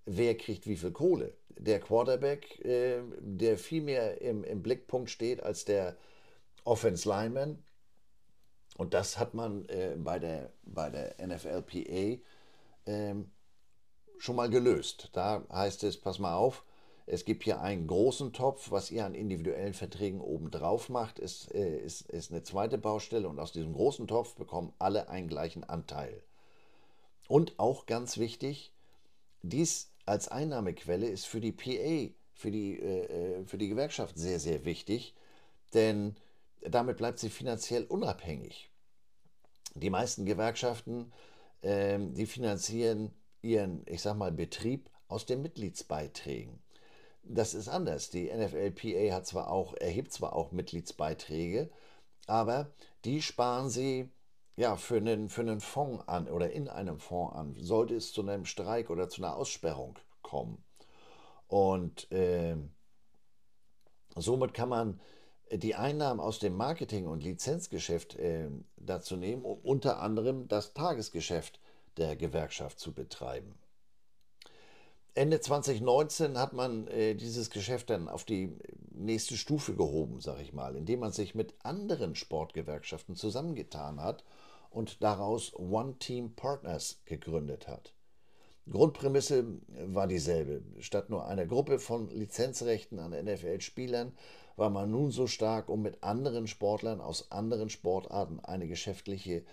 Wer 0.05 0.37
kriegt 0.37 0.67
wie 0.67 0.75
viel 0.75 0.91
Kohle? 0.91 1.33
Der 1.57 1.79
Quarterback, 1.79 2.63
äh, 2.65 3.01
der 3.19 3.57
viel 3.57 3.81
mehr 3.81 4.21
im, 4.21 4.43
im 4.43 4.61
Blickpunkt 4.61 5.09
steht 5.09 5.41
als 5.41 5.63
der 5.63 5.95
Offense 6.65 7.07
Lineman. 7.07 7.63
Und 8.77 8.93
das 8.93 9.17
hat 9.17 9.33
man 9.33 9.65
äh, 9.69 9.95
bei, 9.97 10.19
der, 10.19 10.51
bei 10.63 10.89
der 10.89 11.15
NFLPA 11.25 12.19
äh, 12.85 13.15
schon 14.19 14.35
mal 14.35 14.49
gelöst. 14.49 15.09
Da 15.13 15.43
heißt 15.51 15.83
es, 15.83 15.97
pass 15.97 16.19
mal 16.19 16.35
auf, 16.35 16.63
es 17.07 17.25
gibt 17.25 17.43
hier 17.43 17.61
einen 17.61 17.87
großen 17.87 18.33
Topf, 18.33 18.69
was 18.69 18.91
ihr 18.91 19.03
an 19.03 19.15
individuellen 19.15 19.73
Verträgen 19.73 20.21
obendrauf 20.21 20.89
macht, 20.89 21.17
ist, 21.17 21.51
äh, 21.55 21.79
ist, 21.79 22.07
ist 22.09 22.31
eine 22.31 22.43
zweite 22.43 22.77
Baustelle 22.77 23.27
und 23.27 23.39
aus 23.39 23.51
diesem 23.51 23.73
großen 23.73 24.05
Topf 24.07 24.35
bekommen 24.35 24.73
alle 24.77 25.09
einen 25.09 25.27
gleichen 25.27 25.63
Anteil. 25.63 26.21
Und 27.27 27.57
auch 27.57 27.87
ganz 27.87 28.19
wichtig, 28.19 28.73
dies 29.41 29.91
als 30.05 30.27
Einnahmequelle 30.27 31.07
ist 31.07 31.25
für 31.25 31.41
die 31.41 31.51
PA, 31.51 32.13
für 32.33 32.51
die, 32.51 32.79
äh, 32.79 33.39
äh, 33.39 33.45
für 33.45 33.57
die 33.57 33.69
Gewerkschaft 33.69 34.17
sehr, 34.17 34.39
sehr 34.39 34.65
wichtig, 34.65 35.15
denn 35.73 36.15
damit 36.61 36.97
bleibt 36.97 37.19
sie 37.19 37.29
finanziell 37.29 37.85
unabhängig. 37.85 38.69
Die 39.75 39.89
meisten 39.89 40.25
Gewerkschaften, 40.25 41.11
äh, 41.61 41.97
die 41.99 42.25
finanzieren 42.25 43.11
ihren, 43.41 43.83
ich 43.85 44.01
sag 44.01 44.15
mal, 44.15 44.31
Betrieb 44.31 44.89
aus 45.07 45.25
den 45.25 45.41
Mitgliedsbeiträgen. 45.41 46.61
Das 47.23 47.53
ist 47.53 47.67
anders. 47.67 48.09
Die 48.09 48.31
NFLPA 48.31 49.13
hat 49.13 49.25
zwar 49.25 49.51
auch, 49.51 49.73
erhebt 49.75 50.11
zwar 50.13 50.33
auch 50.33 50.51
Mitgliedsbeiträge, 50.51 51.69
aber 52.27 52.71
die 53.05 53.21
sparen 53.21 53.69
sie 53.69 54.09
ja, 54.55 54.75
für 54.75 54.97
einen, 54.97 55.29
für 55.29 55.41
einen 55.41 55.61
Fonds 55.61 56.05
an 56.07 56.27
oder 56.27 56.51
in 56.51 56.67
einem 56.67 56.99
Fonds 56.99 57.33
an, 57.33 57.55
sollte 57.57 57.95
es 57.95 58.11
zu 58.11 58.21
einem 58.21 58.45
Streik 58.45 58.89
oder 58.89 59.07
zu 59.07 59.21
einer 59.21 59.37
Aussperrung 59.37 59.97
kommen. 60.21 60.61
Und 61.47 62.11
äh, 62.11 62.57
somit 64.15 64.53
kann 64.53 64.69
man 64.69 64.99
die 65.51 65.75
Einnahmen 65.75 66.19
aus 66.19 66.39
dem 66.39 66.57
Marketing- 66.57 67.07
und 67.07 67.23
Lizenzgeschäft 67.23 68.15
äh, 68.17 68.49
dazu 68.75 69.15
nehmen, 69.15 69.43
um 69.43 69.59
unter 69.59 70.01
anderem 70.01 70.47
das 70.47 70.73
Tagesgeschäft 70.73 71.59
der 71.97 72.15
Gewerkschaft 72.15 72.79
zu 72.79 72.93
betreiben. 72.93 73.55
Ende 75.15 75.41
2019 75.41 76.37
hat 76.37 76.53
man 76.53 76.87
äh, 76.87 77.15
dieses 77.15 77.49
Geschäft 77.49 77.89
dann 77.89 78.07
auf 78.07 78.23
die 78.23 78.55
nächste 78.91 79.37
Stufe 79.37 79.75
gehoben, 79.75 80.21
sage 80.21 80.41
ich 80.41 80.53
mal, 80.53 80.75
indem 80.75 80.99
man 80.99 81.11
sich 81.11 81.35
mit 81.35 81.55
anderen 81.63 82.15
Sportgewerkschaften 82.15 83.15
zusammengetan 83.15 84.01
hat 84.01 84.23
und 84.69 85.03
daraus 85.03 85.53
One 85.55 85.95
Team 85.99 86.35
Partners 86.35 87.01
gegründet 87.05 87.67
hat. 87.67 87.93
Grundprämisse 88.69 89.45
war 89.87 90.07
dieselbe. 90.07 90.61
Statt 90.79 91.09
nur 91.09 91.25
einer 91.25 91.47
Gruppe 91.47 91.79
von 91.79 92.09
Lizenzrechten 92.09 92.99
an 92.99 93.11
NFL-Spielern 93.11 94.13
war 94.57 94.69
man 94.69 94.91
nun 94.91 95.11
so 95.11 95.25
stark, 95.25 95.69
um 95.69 95.81
mit 95.81 96.03
anderen 96.03 96.45
Sportlern 96.45 97.01
aus 97.01 97.31
anderen 97.31 97.69
Sportarten 97.69 98.39
eine 98.41 98.67
geschäftliche 98.67 99.43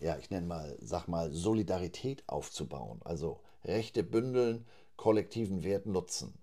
ja, 0.00 0.16
ich 0.18 0.30
nenne 0.30 0.46
mal, 0.46 0.76
sag 0.80 1.06
mal, 1.08 1.30
Solidarität 1.30 2.24
aufzubauen. 2.26 3.00
Also 3.04 3.40
Rechte 3.64 4.02
bündeln, 4.02 4.66
kollektiven 4.96 5.62
Wert 5.62 5.86
nutzen. 5.86 6.34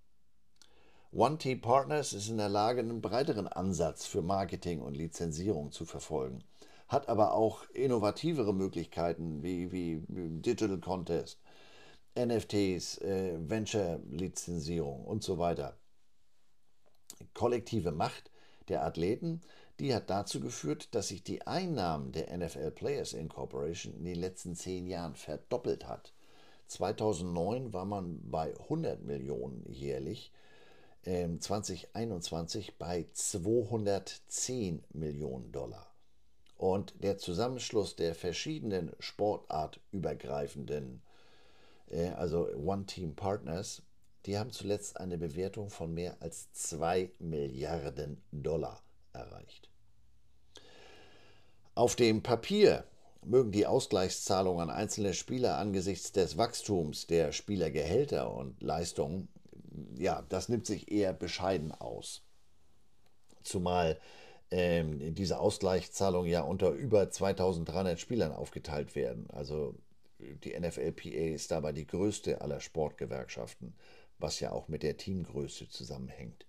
One 1.12 1.38
Team 1.38 1.62
Partners 1.62 2.13
ist 2.13 2.30
in 2.30 2.38
der 2.38 2.50
Lage, 2.50 2.82
einen 2.82 3.02
breiteren 3.02 3.48
Ansatz 3.48 4.06
für 4.06 4.22
Marketing 4.22 4.82
und 4.82 4.96
Lizenzierung 4.96 5.72
zu 5.72 5.86
verfolgen, 5.86 6.43
hat 6.88 7.10
aber 7.10 7.34
auch 7.34 7.67
innovativere 7.70 8.54
Möglichkeiten 8.54 9.41
wie, 9.41 9.72
wie 9.72 10.04
Digital 10.08 10.80
Contest, 10.80 11.39
NFTs, 12.17 13.00
äh, 13.00 13.38
Venture-Lizenzierung 13.39 15.06
und 15.06 15.24
so 15.24 15.38
weiter. 15.38 15.78
Kollektive 17.34 17.91
Macht 17.91 18.30
der 18.67 18.84
Athleten 18.84 19.41
die 19.80 19.94
hat 19.94 20.10
dazu 20.10 20.40
geführt, 20.40 20.96
dass 20.96 21.10
sich 21.10 21.24
die 21.24 21.46
Einnahmen 21.46 22.12
der 22.12 22.36
NFL 22.36 22.72
Players 22.72 23.13
Incorporation 23.13 23.94
in 23.94 24.06
den 24.06 24.20
letzten 24.20 24.56
zehn 24.56 24.88
Jahren 24.88 25.16
verdoppelt 25.16 25.88
hat. 25.88 26.13
2009 26.68 27.74
war 27.74 27.86
man 27.86 28.20
bei 28.30 28.54
100 28.60 29.04
Millionen 29.04 29.63
jährlich, 29.72 30.32
2021 31.04 32.70
ähm, 32.70 32.74
bei 32.80 33.06
210 33.13 34.84
Millionen 34.94 35.52
Dollar. 35.52 35.86
Und 36.58 36.96
der 37.04 37.18
Zusammenschluss 37.18 37.96
der 37.96 38.16
verschiedenen 38.16 38.92
sportartübergreifenden 39.00 41.02
äh, 41.90 42.10
also 42.10 42.50
One 42.56 42.86
Team 42.88 43.16
Partners, 43.16 43.84
die 44.26 44.38
haben 44.38 44.52
zuletzt 44.52 45.00
eine 45.00 45.18
Bewertung 45.18 45.70
von 45.70 45.94
mehr 45.94 46.18
als 46.20 46.52
2 46.52 47.12
Milliarden 47.20 48.22
Dollar 48.32 48.82
erreicht. 49.18 49.70
Auf 51.76 51.96
dem 51.96 52.24
Papier 52.24 52.86
mögen 53.24 53.52
die 53.52 53.66
Ausgleichszahlungen 53.66 54.70
an 54.70 54.76
einzelne 54.76 55.14
Spieler 55.14 55.58
angesichts 55.58 56.12
des 56.12 56.38
Wachstums 56.38 57.08
der 57.08 57.32
Spielergehälter 57.32 58.34
und 58.34 58.62
Leistungen, 58.62 59.28
ja, 59.96 60.24
das 60.30 60.50
nimmt 60.50 60.66
sich 60.66 60.92
eher 60.92 61.14
bescheiden 61.14 61.72
aus. 61.72 62.24
Zumal 63.44 64.00
ähm, 64.50 65.14
diese 65.14 65.40
Ausgleichszahlungen 65.40 66.32
ja 66.32 66.42
unter 66.42 66.72
über 66.72 67.10
2300 67.10 68.00
Spielern 68.00 68.32
aufgeteilt 68.32 68.96
werden. 68.96 69.28
Also 69.32 69.76
die 70.20 70.58
NFLPA 70.58 71.34
ist 71.34 71.52
dabei 71.52 71.74
die 71.74 71.86
größte 71.86 72.42
aller 72.42 72.60
Sportgewerkschaften, 72.60 73.76
was 74.20 74.40
ja 74.40 74.52
auch 74.52 74.68
mit 74.68 74.84
der 74.84 74.98
Teamgröße 74.98 75.70
zusammenhängt. 75.70 76.46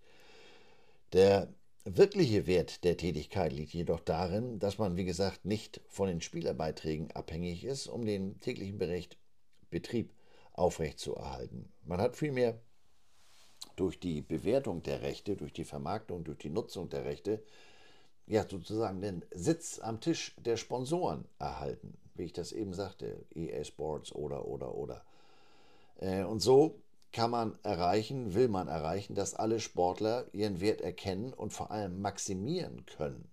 Der 1.13 1.49
wirkliche 1.85 2.47
Wert 2.47 2.85
der 2.85 2.97
Tätigkeit 2.97 3.53
liegt 3.53 3.73
jedoch 3.73 4.01
darin, 4.01 4.59
dass 4.59 4.79
man, 4.79 4.97
wie 4.97 5.05
gesagt, 5.05 5.45
nicht 5.45 5.81
von 5.89 6.09
den 6.09 6.21
Spielerbeiträgen 6.21 7.11
abhängig 7.13 7.65
ist, 7.65 7.87
um 7.87 8.05
den 8.05 8.41
täglichen 8.41 8.79
Bericht 8.79 9.17
Betrieb 9.71 10.13
aufrechtzuerhalten. 10.53 11.73
Man 11.85 12.01
hat 12.01 12.17
vielmehr 12.17 12.61
durch 13.77 14.01
die 14.01 14.21
Bewertung 14.21 14.83
der 14.83 15.03
Rechte, 15.03 15.37
durch 15.37 15.53
die 15.53 15.65
Vermarktung, 15.65 16.25
durch 16.25 16.39
die 16.39 16.51
Nutzung 16.51 16.89
der 16.89 17.05
Rechte, 17.05 17.43
ja 18.27 18.47
sozusagen 18.49 19.01
den 19.01 19.25
Sitz 19.31 19.79
am 19.79 20.01
Tisch 20.01 20.35
der 20.39 20.57
Sponsoren 20.57 21.25
erhalten, 21.39 21.97
wie 22.15 22.25
ich 22.25 22.33
das 22.33 22.53
eben 22.53 22.75
sagte, 22.75 23.25
EA 23.35 23.65
Sports 23.65 24.13
oder 24.13 24.47
oder 24.47 24.75
oder. 24.75 25.05
Äh, 26.01 26.25
und 26.25 26.41
so 26.41 26.81
kann 27.13 27.31
man 27.31 27.59
erreichen, 27.63 28.35
will 28.35 28.49
man 28.49 28.69
erreichen, 28.69 29.15
dass 29.15 29.35
alle 29.35 29.61
Sportler 29.61 30.27
ihren 30.33 30.61
Wert 30.61 30.81
erkennen 30.81 31.33
und 31.33 31.53
vor 31.53 31.71
allem 31.71 32.01
maximieren 32.01 32.85
können. 32.87 33.31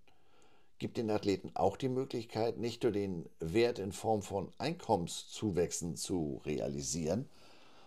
Gibt 0.78 0.98
den 0.98 1.10
Athleten 1.10 1.52
auch 1.56 1.78
die 1.78 1.90
Möglichkeit, 1.90 2.58
nicht 2.58 2.84
nur 2.84 2.92
den 2.92 3.30
Wert 3.40 3.80
in 3.80 3.92
Form 3.92 4.22
von 4.22 4.52
Einkommenszuwächsen 4.58 5.96
zu 5.96 6.42
realisieren, 6.46 7.30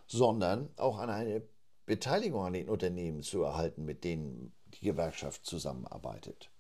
sondern 0.07 0.71
auch 0.77 0.99
an 0.99 1.11
eine 1.11 1.43
Beteiligung 1.85 2.43
an 2.45 2.53
den 2.53 2.69
Unternehmen 2.69 3.23
zu 3.23 3.43
erhalten, 3.43 3.85
mit 3.85 4.05
denen 4.05 4.53
die 4.67 4.87
Gewerkschaft 4.87 5.45
zusammenarbeitet. 5.47 6.51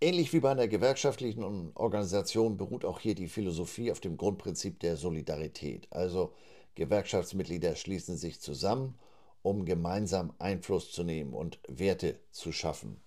Ähnlich 0.00 0.32
wie 0.32 0.40
bei 0.40 0.50
einer 0.50 0.68
gewerkschaftlichen 0.68 1.72
Organisation 1.74 2.56
beruht 2.56 2.84
auch 2.84 3.00
hier 3.00 3.14
die 3.14 3.28
Philosophie 3.28 3.90
auf 3.90 4.00
dem 4.00 4.16
Grundprinzip 4.16 4.78
der 4.80 4.96
Solidarität. 4.96 5.86
Also 5.90 6.34
Gewerkschaftsmitglieder 6.76 7.74
schließen 7.74 8.16
sich 8.16 8.40
zusammen, 8.40 8.98
um 9.42 9.64
gemeinsam 9.64 10.32
Einfluss 10.38 10.92
zu 10.92 11.02
nehmen 11.02 11.34
und 11.34 11.58
Werte 11.68 12.18
zu 12.30 12.52
schaffen. 12.52 13.00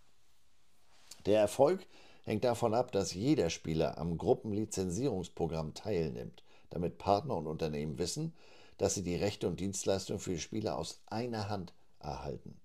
Der 1.26 1.40
Erfolg 1.40 1.86
hängt 2.24 2.44
davon 2.44 2.74
ab, 2.74 2.92
dass 2.92 3.14
jeder 3.14 3.50
Spieler 3.50 3.98
am 3.98 4.18
Gruppenlizenzierungsprogramm 4.18 5.74
teilnimmt, 5.74 6.44
damit 6.70 6.98
Partner 6.98 7.36
und 7.36 7.48
Unternehmen 7.48 7.98
wissen, 7.98 8.34
dass 8.78 8.96
sie 8.96 9.04
die 9.04 9.16
Rechte 9.16 9.48
und 9.48 9.60
Dienstleistungen 9.60 10.20
für 10.20 10.32
die 10.32 10.40
Spieler 10.40 10.78
aus 10.78 11.02
einer 11.08 11.50
Hand 11.50 11.74
erhalten. 12.00 12.60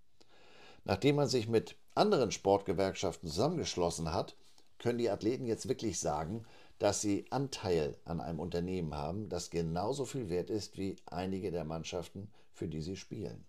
Nachdem 0.84 1.16
man 1.16 1.28
sich 1.28 1.48
mit 1.48 1.76
anderen 1.94 2.30
Sportgewerkschaften 2.30 3.28
zusammengeschlossen 3.28 4.12
hat, 4.12 4.36
können 4.78 4.98
die 4.98 5.10
Athleten 5.10 5.46
jetzt 5.46 5.68
wirklich 5.68 5.98
sagen, 5.98 6.44
dass 6.78 7.00
sie 7.00 7.26
Anteil 7.30 7.96
an 8.04 8.20
einem 8.20 8.40
Unternehmen 8.40 8.94
haben, 8.94 9.28
das 9.28 9.50
genauso 9.50 10.04
viel 10.04 10.28
wert 10.28 10.50
ist 10.50 10.76
wie 10.76 10.96
einige 11.06 11.50
der 11.50 11.64
Mannschaften, 11.64 12.30
für 12.52 12.68
die 12.68 12.82
sie 12.82 12.96
spielen. 12.96 13.44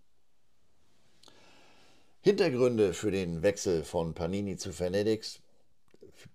Hintergründe 2.20 2.92
für 2.92 3.10
den 3.10 3.42
Wechsel 3.42 3.84
von 3.84 4.14
Panini 4.14 4.56
zu 4.56 4.72
Fanatics, 4.72 5.40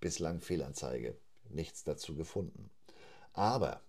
bislang 0.00 0.40
Fehlanzeige, 0.40 1.16
nichts 1.50 1.84
dazu 1.84 2.14
gefunden. 2.14 2.70
Aber 3.34 3.82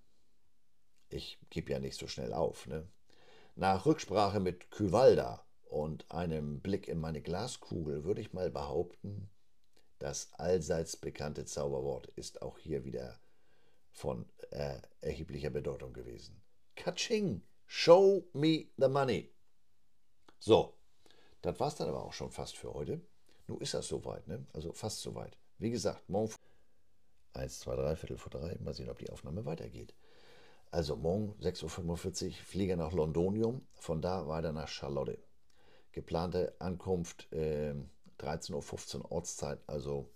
ich 1.10 1.38
gebe 1.50 1.72
ja 1.72 1.80
nicht 1.80 1.98
so 1.98 2.08
schnell 2.08 2.34
auf. 2.34 2.68
Ne? 2.68 2.88
Nach 3.56 3.86
Rücksprache 3.86 4.40
mit 4.40 4.72
Kyvalda 4.72 5.46
und 5.70 6.10
einem 6.12 6.60
Blick 6.60 6.88
in 6.88 7.00
meine 7.00 7.22
Glaskugel 7.22 8.04
würde 8.04 8.22
ich 8.22 8.34
mal 8.34 8.50
behaupten, 8.50 9.30
das 10.04 10.34
allseits 10.34 10.98
bekannte 10.98 11.46
Zauberwort 11.46 12.08
ist 12.18 12.42
auch 12.42 12.58
hier 12.58 12.84
wieder 12.84 13.22
von 13.90 14.26
äh, 14.52 14.82
erheblicher 15.00 15.50
Bedeutung 15.50 15.94
gewesen. 15.94 16.44
Kaching! 16.76 17.42
Show 17.68 18.28
me 18.34 18.66
the 18.76 18.90
money! 18.90 19.32
So, 20.40 20.74
das 21.42 21.58
war 21.58 21.70
es 21.70 21.76
dann 21.76 21.88
aber 21.88 22.04
auch 22.04 22.12
schon 22.12 22.32
fast 22.32 22.58
für 22.58 22.74
heute. 22.74 23.00
Nun 23.48 23.62
ist 23.62 23.76
das 23.76 23.88
soweit, 23.88 24.28
ne? 24.28 24.46
Also 24.52 24.74
fast 24.74 25.00
soweit. 25.00 25.38
Wie 25.58 25.72
gesagt, 25.72 26.10
morgen 26.10 26.34
1, 27.32 27.62
2, 27.62 27.76
3, 27.78 27.96
Viertel 27.96 28.18
vor 28.18 28.32
3. 28.32 28.58
Mal 28.60 28.74
sehen, 28.74 28.90
ob 28.90 29.00
die 29.00 29.10
Aufnahme 29.10 29.46
weitergeht. 29.46 29.96
Also 30.70 30.98
morgen 30.98 31.34
6.45 31.42 32.28
Uhr 32.28 32.34
Flieger 32.34 32.76
nach 32.76 32.92
Londonium, 32.92 33.66
von 33.76 34.02
da 34.02 34.28
weiter 34.28 34.52
nach 34.52 34.68
Charlotte. 34.68 35.18
Geplante 35.94 36.54
Ankunft 36.60 37.32
äh, 37.32 37.74
13.15 38.20 39.00
Uhr 39.00 39.12
Ortszeit, 39.12 39.60
also 39.68 40.10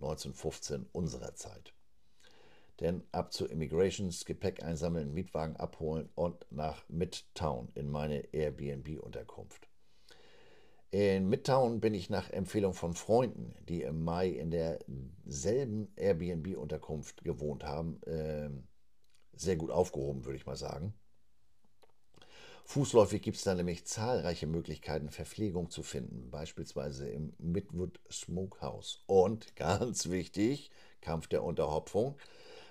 19.15 0.00 0.80
Uhr 0.80 0.86
unserer 0.92 1.34
Zeit. 1.34 1.72
Denn 2.80 3.02
ab 3.12 3.32
zu 3.32 3.46
Immigrations, 3.46 4.24
Gepäck 4.24 4.62
einsammeln, 4.62 5.14
Mietwagen 5.14 5.56
abholen 5.56 6.10
und 6.14 6.46
nach 6.50 6.86
Midtown 6.88 7.70
in 7.74 7.88
meine 7.88 8.34
Airbnb-Unterkunft. 8.34 9.68
In 10.90 11.28
Midtown 11.28 11.80
bin 11.80 11.94
ich 11.94 12.10
nach 12.10 12.30
Empfehlung 12.30 12.74
von 12.74 12.94
Freunden, 12.94 13.54
die 13.68 13.82
im 13.82 14.04
Mai 14.04 14.28
in 14.28 14.50
derselben 14.50 15.92
Airbnb-Unterkunft 15.96 17.24
gewohnt 17.24 17.64
haben, 17.64 18.02
äh, 18.04 18.50
sehr 19.32 19.56
gut 19.56 19.70
aufgehoben, 19.70 20.24
würde 20.24 20.36
ich 20.36 20.46
mal 20.46 20.56
sagen. 20.56 20.94
Fußläufig 22.66 23.22
gibt 23.22 23.36
es 23.36 23.44
da 23.44 23.54
nämlich 23.54 23.86
zahlreiche 23.86 24.48
Möglichkeiten, 24.48 25.10
Verpflegung 25.10 25.70
zu 25.70 25.84
finden, 25.84 26.32
beispielsweise 26.32 27.08
im 27.08 27.32
Midwood 27.38 28.00
Smokehouse. 28.10 29.04
Und 29.06 29.54
ganz 29.56 30.10
wichtig, 30.10 30.72
Kampf 31.00 31.28
der 31.28 31.44
Unterhopfung, 31.44 32.16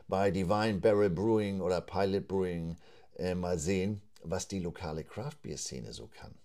bei 0.10 0.32
Divine 0.32 0.80
Barrel 0.82 1.10
Brewing 1.10 1.62
oder 1.62 1.80
Pilot 1.80 2.28
Brewing 2.28 2.76
äh, 3.16 3.36
mal 3.36 3.58
sehen, 3.58 4.02
was 4.22 4.50
die 4.50 4.60
lokale 4.60 5.06
Craft 5.06 5.38
Beer 5.42 5.58
Szene 5.58 5.94
so 5.94 6.08
kann. 6.08 6.36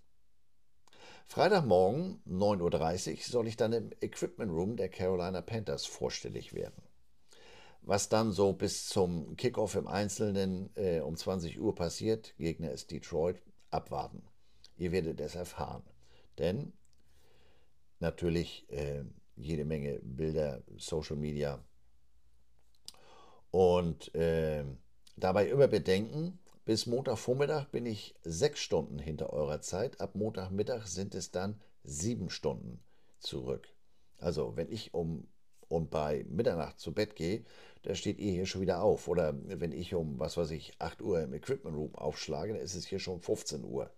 Freitagmorgen 1.27 2.21
9.30 2.25 3.11
Uhr 3.11 3.17
soll 3.23 3.47
ich 3.47 3.57
dann 3.57 3.73
im 3.73 3.89
Equipment 3.99 4.51
Room 4.51 4.77
der 4.77 4.87
Carolina 4.87 5.41
Panthers 5.41 5.85
vorstellig 5.85 6.53
werden. 6.53 6.81
Was 7.83 8.09
dann 8.09 8.31
so 8.31 8.53
bis 8.53 8.87
zum 8.87 9.35
Kickoff 9.37 9.75
im 9.75 9.87
Einzelnen 9.87 10.69
äh, 10.75 10.99
um 10.99 11.15
20 11.15 11.59
Uhr 11.59 11.73
passiert, 11.73 12.35
Gegner 12.37 12.71
ist 12.71 12.91
Detroit, 12.91 13.41
abwarten. 13.71 14.23
Ihr 14.77 14.91
werdet 14.91 15.19
es 15.19 15.35
erfahren. 15.35 15.83
Denn 16.37 16.73
natürlich 17.99 18.69
äh, 18.69 19.03
jede 19.35 19.65
Menge 19.65 19.99
Bilder, 20.03 20.61
Social 20.77 21.15
Media. 21.15 21.63
Und 23.49 24.13
äh, 24.15 24.63
dabei 25.17 25.49
immer 25.49 25.67
bedenken, 25.67 26.39
bis 26.65 26.85
Montagvormittag 26.85 27.69
bin 27.69 27.85
ich 27.85 28.15
sechs 28.23 28.59
Stunden 28.59 28.99
hinter 28.99 29.33
eurer 29.33 29.61
Zeit. 29.61 29.99
Ab 29.99 30.15
Montagmittag 30.15 30.85
sind 30.85 31.15
es 31.15 31.31
dann 31.31 31.59
sieben 31.83 32.29
Stunden 32.29 32.83
zurück. 33.19 33.67
Also 34.19 34.55
wenn 34.55 34.71
ich 34.71 34.93
um 34.93 35.27
und 35.71 35.89
bei 35.89 36.25
Mitternacht 36.29 36.79
zu 36.79 36.93
Bett 36.93 37.15
gehe, 37.15 37.43
da 37.83 37.95
steht 37.95 38.19
ihr 38.19 38.31
hier 38.31 38.45
schon 38.45 38.61
wieder 38.61 38.83
auf. 38.83 39.07
Oder 39.07 39.33
wenn 39.43 39.71
ich 39.71 39.93
um, 39.95 40.19
was 40.19 40.37
weiß 40.37 40.51
ich, 40.51 40.73
8 40.79 41.01
Uhr 41.01 41.21
im 41.21 41.33
Equipment 41.33 41.75
Room 41.75 41.95
aufschlage, 41.95 42.53
dann 42.53 42.61
ist 42.61 42.75
es 42.75 42.85
hier 42.85 42.99
schon 42.99 43.21
15 43.21 43.63
Uhr. 43.63 43.89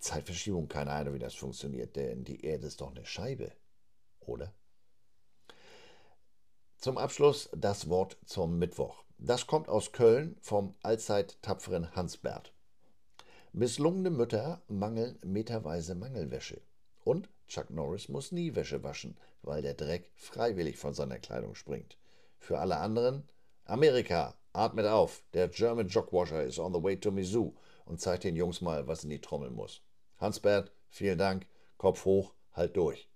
Zeitverschiebung, 0.00 0.68
keine 0.68 0.92
Ahnung, 0.92 1.14
wie 1.14 1.18
das 1.18 1.34
funktioniert, 1.34 1.96
denn 1.96 2.24
die 2.24 2.44
Erde 2.44 2.66
ist 2.66 2.80
doch 2.80 2.94
eine 2.94 3.04
Scheibe, 3.04 3.52
oder? 4.20 4.54
Zum 6.78 6.98
Abschluss 6.98 7.50
das 7.54 7.88
Wort 7.88 8.16
zum 8.24 8.58
Mittwoch. 8.58 9.02
Das 9.18 9.46
kommt 9.46 9.68
aus 9.68 9.92
Köln 9.92 10.36
vom 10.40 10.74
allzeit 10.82 11.40
tapferen 11.42 11.94
Hansbert. 11.96 12.52
Misslungene 13.52 14.10
Mütter 14.10 14.62
mangeln 14.68 15.18
meterweise 15.24 15.94
Mangelwäsche. 15.94 16.60
Und 17.06 17.28
Chuck 17.46 17.70
Norris 17.70 18.08
muss 18.08 18.32
nie 18.32 18.56
Wäsche 18.56 18.82
waschen, 18.82 19.16
weil 19.42 19.62
der 19.62 19.74
Dreck 19.74 20.10
freiwillig 20.16 20.76
von 20.76 20.92
seiner 20.92 21.20
Kleidung 21.20 21.54
springt. 21.54 21.96
Für 22.40 22.58
alle 22.58 22.78
anderen, 22.78 23.22
Amerika, 23.64 24.34
atmet 24.52 24.86
auf, 24.86 25.22
der 25.32 25.46
German 25.46 25.86
Jogwasher 25.86 26.42
is 26.42 26.58
on 26.58 26.74
the 26.74 26.82
way 26.82 26.98
to 26.98 27.12
Mizzou 27.12 27.54
und 27.84 28.00
zeigt 28.00 28.24
den 28.24 28.34
Jungs 28.34 28.60
mal, 28.60 28.88
was 28.88 29.04
in 29.04 29.10
die 29.10 29.20
Trommel 29.20 29.50
muss. 29.50 29.82
Hans-Bert, 30.18 30.72
vielen 30.88 31.16
Dank, 31.16 31.46
Kopf 31.78 32.04
hoch, 32.06 32.34
halt 32.54 32.76
durch. 32.76 33.08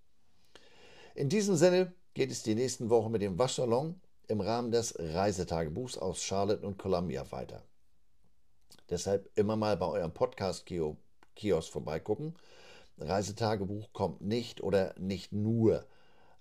In 1.16 1.29
diesem 1.29 1.57
Sinne 1.57 1.92
geht 2.14 2.31
es 2.31 2.44
die 2.44 2.55
nächsten 2.55 2.90
Wochen 2.90 3.11
mit 3.11 3.22
dem 3.22 3.40
Waschsalon 3.40 4.00
im 4.29 4.40
Rahmen 4.40 4.70
des 4.70 4.94
Reisetagebuchs 5.00 5.98
aus 5.98 6.22
Charlotte 6.22 6.64
und 6.64 6.79
Columbia 6.79 7.29
weiter. 7.33 7.64
Deshalb 8.88 9.37
immer 9.37 9.57
mal 9.57 9.76
bei 9.76 9.87
eurem 9.87 10.14
Podcast-Kiosk 10.14 11.72
vorbeigucken. 11.72 12.37
Reisetagebuch 13.01 13.93
kommt 13.93 14.21
nicht 14.21 14.63
oder 14.63 14.95
nicht 14.99 15.33
nur 15.33 15.87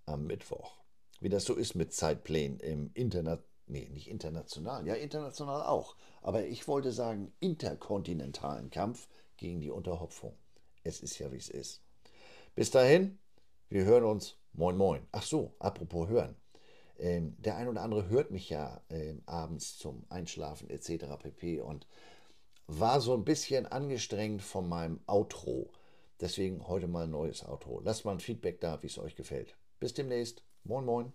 am 0.06 0.26
Mittwoch. 0.28 0.80
Wie 1.20 1.30
das 1.30 1.46
so 1.46 1.56
ist 1.56 1.76
mit 1.76 1.94
Zeitplänen 1.94 2.60
im 2.60 2.92
Internet, 2.94 3.42
nee, 3.68 3.90
nicht 3.90 4.10
international, 4.10 4.86
ja, 4.88 4.96
international 4.96 5.64
auch. 5.64 5.96
Aber 6.22 6.46
ich 6.46 6.68
wollte 6.68 6.92
sagen, 6.92 7.34
interkontinentalen 7.40 8.70
Kampf 8.70 9.08
gegen 9.38 9.62
die 9.62 9.72
Unterhopfung. 9.72 10.38
Es 10.84 11.02
ist 11.02 11.20
ja, 11.20 11.32
wie 11.32 11.38
es 11.38 11.50
ist. 11.50 11.82
Bis 12.56 12.72
dahin, 12.72 13.20
wir 13.70 13.86
hören 13.86 14.04
uns. 14.04 14.36
Moin, 14.54 14.76
moin. 14.76 15.08
Ach 15.12 15.24
so, 15.24 15.54
apropos 15.60 16.10
hören. 16.10 16.36
Ähm, 16.98 17.36
der 17.40 17.56
ein 17.56 17.68
oder 17.68 17.82
andere 17.82 18.10
hört 18.10 18.32
mich 18.32 18.50
ja 18.50 18.82
ähm, 18.90 19.22
abends 19.26 19.78
zum 19.78 20.06
Einschlafen 20.10 20.70
etc. 20.70 21.06
pp. 21.18 21.62
und 21.62 21.88
war 22.68 23.00
so 23.02 23.14
ein 23.14 23.24
bisschen 23.24 23.66
angestrengt 23.66 24.42
von 24.42 24.68
meinem 24.68 25.00
Outro. 25.08 25.72
Deswegen 26.22 26.68
heute 26.68 26.88
mal 26.88 27.04
ein 27.04 27.12
neues 27.12 27.46
Outro. 27.46 27.80
Lasst 27.80 28.06
mal 28.06 28.12
ein 28.12 28.20
Feedback 28.20 28.60
da, 28.60 28.82
wie 28.84 28.88
es 28.88 29.00
euch 29.00 29.16
gefällt. 29.16 29.58
Bis 29.80 29.94
demnächst. 29.94 30.44
Moin, 30.64 30.86
moin. 30.86 31.14